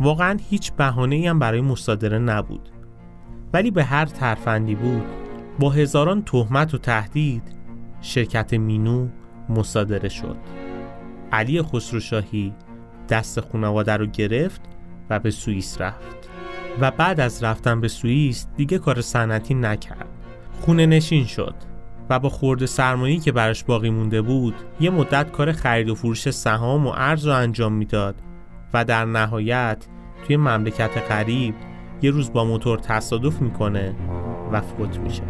[0.00, 2.68] واقعا هیچ بهانه هم برای مصادره نبود.
[3.52, 5.02] ولی به هر ترفندی بود
[5.58, 7.42] با هزاران تهمت و تهدید
[8.00, 9.08] شرکت مینو
[9.48, 10.36] مصادره شد.
[11.32, 12.54] علی خسروشاهی
[13.08, 14.60] دست خانواده رو گرفت
[15.10, 16.19] و به سوئیس رفت.
[16.80, 20.08] و بعد از رفتن به سوئیس دیگه کار صنعتی نکرد.
[20.60, 21.54] خونه نشین شد
[22.10, 26.30] و با خورده سرمایه‌ای که براش باقی مونده بود یه مدت کار خرید و فروش
[26.30, 28.14] سهام و ارز رو انجام می‌داد
[28.74, 29.86] و در نهایت
[30.26, 31.54] توی مملکت غریب
[32.02, 33.94] یه روز با موتور تصادف می‌کنه
[34.52, 35.22] و فوت میشه.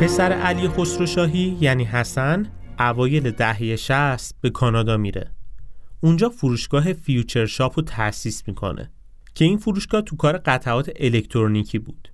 [0.00, 2.46] پسر علی خسروشاهی یعنی حسن
[2.78, 5.30] اوایل دهه 60 به کانادا میره.
[6.00, 8.90] اونجا فروشگاه فیوچر شاپ رو تأسیس می‌کنه
[9.34, 12.12] که این فروشگاه تو کار قطعات الکترونیکی بود.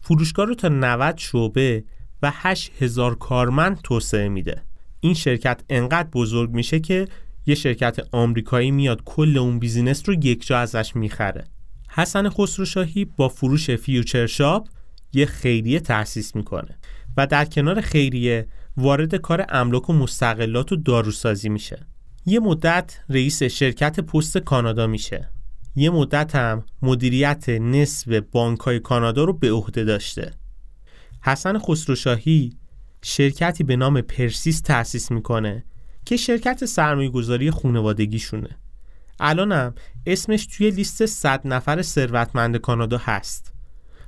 [0.00, 1.84] فروشگاه رو تا 90 شعبه
[2.22, 4.62] و 8000 کارمند توسعه میده.
[5.00, 7.08] این شرکت انقدر بزرگ میشه که
[7.46, 11.44] یه شرکت آمریکایی میاد کل اون business رو یک جا ازش می‌خره.
[11.88, 14.68] حسن خسروشاهی با فروش فیوچر شاپ
[15.12, 16.78] یه خیریه تأسیس می‌کنه
[17.16, 18.46] و در کنار خیریه
[18.76, 21.86] وارد کار املاک و مستقلات و داروسازی میشه.
[22.26, 25.28] یه مدت رئیس شرکت پست کانادا میشه.
[25.76, 30.30] یه مدت هم مدیریت نصف بانکای کانادا رو به عهده داشته.
[31.22, 32.56] حسن خسروشاهی
[33.02, 35.64] شرکتی به نام پرسیس تأسیس می‌کنه
[36.04, 38.58] که شرکت سرمایه گذاری خونوادگیشونه
[39.20, 39.74] الانم
[40.06, 43.52] اسمش توی لیست 100 نفر ثروتمند کانادا هست.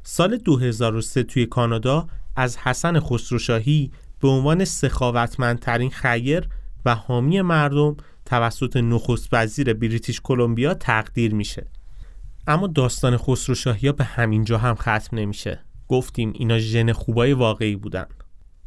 [0.07, 3.90] سال 2003 توی کانادا از حسن خسروشاهی
[4.20, 6.48] به عنوان سخاوتمندترین خیر
[6.84, 11.66] و حامی مردم توسط نخست وزیر بریتیش کلمبیا تقدیر میشه.
[12.46, 15.64] اما داستان خسروشاهی ها به همینجا هم ختم نمیشه.
[15.88, 18.07] گفتیم اینا ژن خوبای واقعی بودن.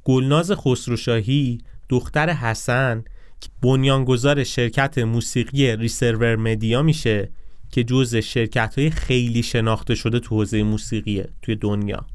[0.04, 1.58] گلناز خسروشاهی
[1.90, 3.04] دختر حسن
[3.42, 7.32] که بنیانگذار شرکت موسیقی ریسرور مدیا میشه
[7.78, 12.06] که جز شرکت های خیلی شناخته شده تو حوزه موسیقیه توی دنیا.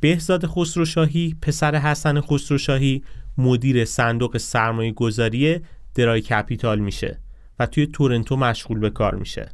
[0.00, 3.04] بهزاد خسروشاهی پسر حسن خسروشاهی
[3.38, 5.60] مدیر صندوق سرمایه گذاری
[5.94, 7.20] درای کپیتال میشه
[7.58, 9.50] و توی تورنتو مشغول به کار میشه.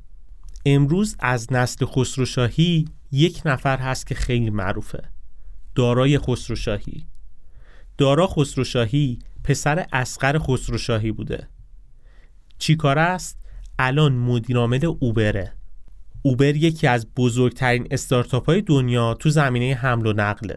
[0.66, 5.02] امروز از نسل خسروشاهی یک نفر هست که خیلی معروفه.
[5.74, 7.06] دارای خسروشاهی.
[7.98, 11.48] دارا خسروشاهی پسر اسقر خسروشاهی بوده.
[12.58, 13.43] چیکار است؟
[13.78, 15.52] الان مدیرعامل اوبره.
[16.22, 20.56] اوبر یکی از بزرگترین استارتاپ های دنیا تو زمینه حمل و نقله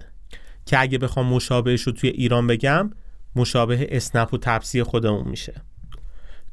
[0.65, 2.89] که اگه بخوام مشابهش رو توی ایران بگم
[3.35, 5.53] مشابه اسنپ و تپسی خودمون میشه.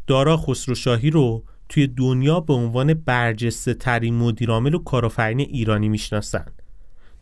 [0.07, 6.47] دارا خسروشاهی رو توی دنیا به عنوان برجسته ترین مدیرعامل و کارآفرین ایرانی می‌شناسن.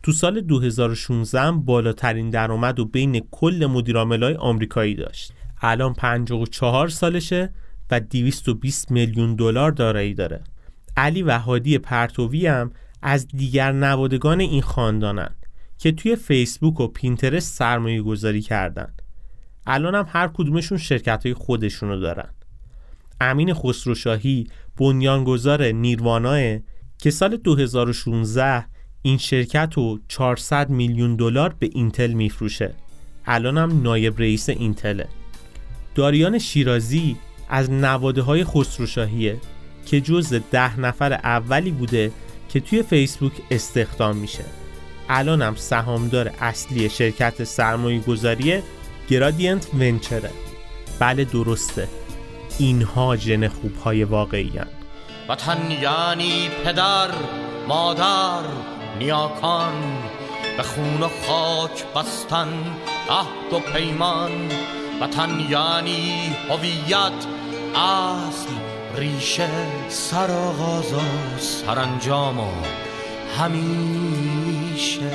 [0.03, 5.33] تو سال 2016 بالاترین درآمد و بین کل مدیرعاملای آمریکایی داشت.
[5.61, 7.53] الان 54 سالشه
[7.93, 10.41] و 220 میلیون دلار دارایی داره.
[10.97, 12.71] علی وحادی پرتوی هم
[13.01, 15.29] از دیگر نوادگان این خاندانن
[15.77, 18.93] که توی فیسبوک و پینترست سرمایه گذاری کردن.
[19.67, 22.29] الان هم هر کدومشون شرکت های خودشونو دارن.
[23.21, 26.57] امین خسروشاهی بنیانگذار نیرواناه
[26.97, 28.65] که سال 2016
[29.01, 32.73] این شرکت رو 400 میلیون دلار به اینتل میفروشه.
[33.25, 35.07] الان هم نایب رئیس اینتله.
[35.95, 37.17] داریان شیرازی
[37.53, 39.37] از نواده های خسروشاهیه
[39.85, 42.11] که جز ده نفر اولی بوده
[42.49, 44.45] که توی فیسبوک استخدام میشه.
[45.09, 48.63] الان هم سهامدار اصلی شرکت سرمایه گذاری
[49.09, 50.29] گرادینت ونچره
[50.99, 51.87] بله درسته.
[52.59, 54.67] اینها جن خوبهای واقعی هن.
[55.29, 57.07] وطن یعنی پدر
[57.67, 58.43] مادر
[58.99, 59.73] نیاکان
[60.57, 62.47] به خون و خاک بستن
[63.09, 64.31] عهد و پیمان.
[65.01, 67.42] وطن یعنی هویت
[67.75, 68.49] اصل
[68.95, 69.49] ریشه
[69.89, 70.99] سرآغاز و
[71.39, 72.51] سرانجام و
[73.39, 75.11] همیشه.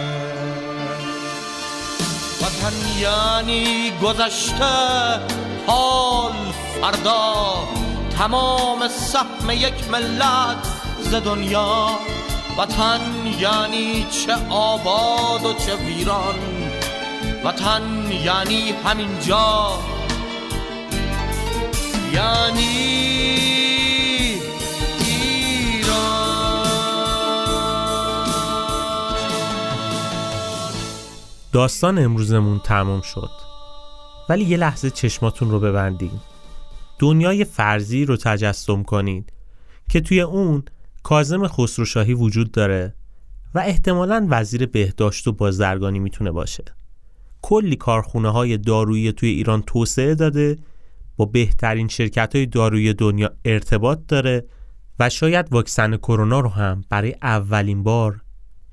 [2.40, 4.64] وطن یعنی گذشته
[5.66, 6.32] حال
[6.80, 7.34] فردا.
[8.18, 10.66] تمام سهم یک ملت
[11.00, 11.88] ز دنیا.
[12.58, 13.00] وطن
[13.40, 16.34] یعنی چه آباد و چه ویران.
[17.44, 19.70] وطن یعنی همینجا.
[31.52, 33.30] داستان امروزمون تمام شد.
[34.28, 36.20] ولی یه لحظه چشماتون رو ببندین.
[36.98, 39.32] دنیای فرضی رو تجسم کنید
[39.88, 40.62] که توی اون
[41.02, 42.94] کازم خسروشاهی وجود داره
[43.54, 46.64] و احتمالا وزیر بهداشت و بازرگانی می‌تونه باشه.
[47.42, 50.58] کلی کارخونه های دارویی توی ایران توسعه داده
[51.18, 54.44] با بهترین شرکت های دارویی دنیا ارتباط داره
[54.98, 58.20] و شاید واکسن کرونا رو هم برای اولین بار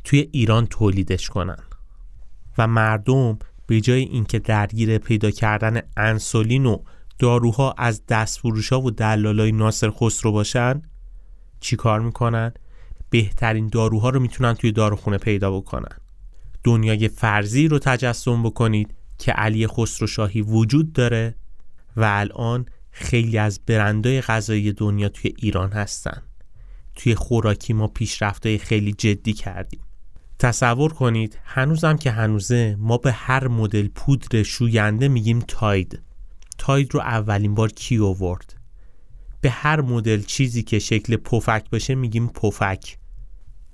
[0.04, 1.64] توی ایران تولیدش کنن.
[2.58, 6.78] و مردم به جای اینکه درگیر پیدا کردن انسولین و
[7.20, 10.82] داروها از دستفروشا و دلالای ناصر خسرو باشن
[11.60, 12.54] چیکار می‌کنن؟
[13.10, 15.98] بهترین داروها رو می‌تونن توی داروخونه پیدا بکنن.
[16.64, 21.36] دنیای فرضی رو تجسم بکنید که علی خسروشاهی وجود داره
[21.98, 26.22] و الان خیلی از برندهای غذایی دنیا توی ایران هستن.
[26.96, 29.80] توی خوراکی ما پیشرفتهای خیلی جدی کردیم.
[30.40, 36.02] تصور کنید هنوزم که هنوزه ما به هر مدل پودر شوینده میگیم تاید.
[36.58, 38.56] تاید رو اولین بار کی آورد؟
[39.42, 42.98] به هر مدل چیزی که شکل پفک باشه میگیم پفک.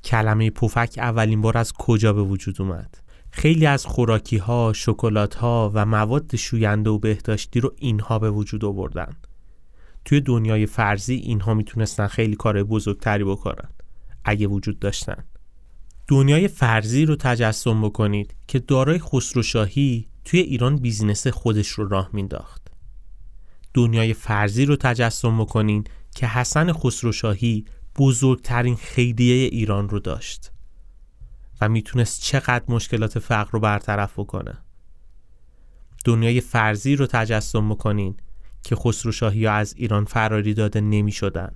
[0.03, 3.00] کلمه پفک اولین بار از کجا به وجود اومد؟
[3.31, 8.65] خیلی از خوراکی ها، شکلات ها و مواد شوینده و بهداشتی رو اینها به وجود
[8.65, 9.17] آوردن.
[10.05, 13.69] توی دنیای فرضی اینها می‌تونستن خیلی کار بزرگتری بکنن
[14.23, 15.23] اگه وجود داشتن.
[16.07, 22.71] دنیای فرضی رو تجسم بکنید که دارای خسروشاهی توی ایران بیزینس خودش رو راه مینداخت.
[23.73, 27.65] دنیای فرضی رو تجسم بکنید که حسن خسروشاهی
[27.97, 30.50] بزرگترین خیریه ایران رو داشت.
[31.61, 34.57] و می‌تونست چقدر مشکلات فقر رو برطرف بکنه
[36.05, 38.17] دنیای فرضی رو تجسم بکنین
[38.63, 41.51] که خسروشاهی ها از ایران فراری داده نمی شدن.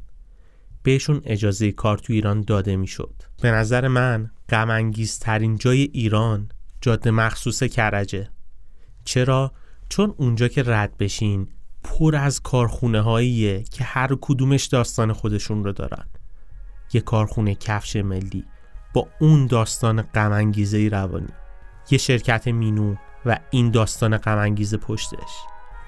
[0.84, 3.14] بهشون اجازه کار تو ایران داده می شد.
[3.42, 4.92] به نظر من غم
[5.22, 6.50] ترین جای ایران
[6.82, 8.30] جاده مخصوص کرجه
[9.06, 9.52] چرا؟
[9.90, 11.48] چون اونجا که رد بشین
[11.84, 16.06] پر از کارخونه هاییه که هر کدومش داستان خودشون رو دارن
[16.94, 18.46] یه کارخونه کفش ملی
[18.96, 21.34] با اون داستان غمانگیزه روانی.
[21.92, 25.30] یه شرکت مینو و این داستان غمانگیز پشتش.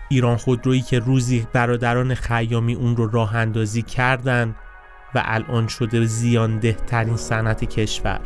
[0.10, 4.56] ایران خودرویی که روزی برادران خیامی اون رو راه اندازی کردن
[5.16, 8.22] و الان شده زیانده ترین صنعت کشور.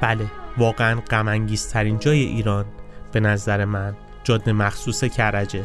[0.00, 0.26] بله
[0.58, 2.64] واقعا غمانگیزترین جای ایران
[3.12, 5.64] به نظر من جاده مخصوص کرجه.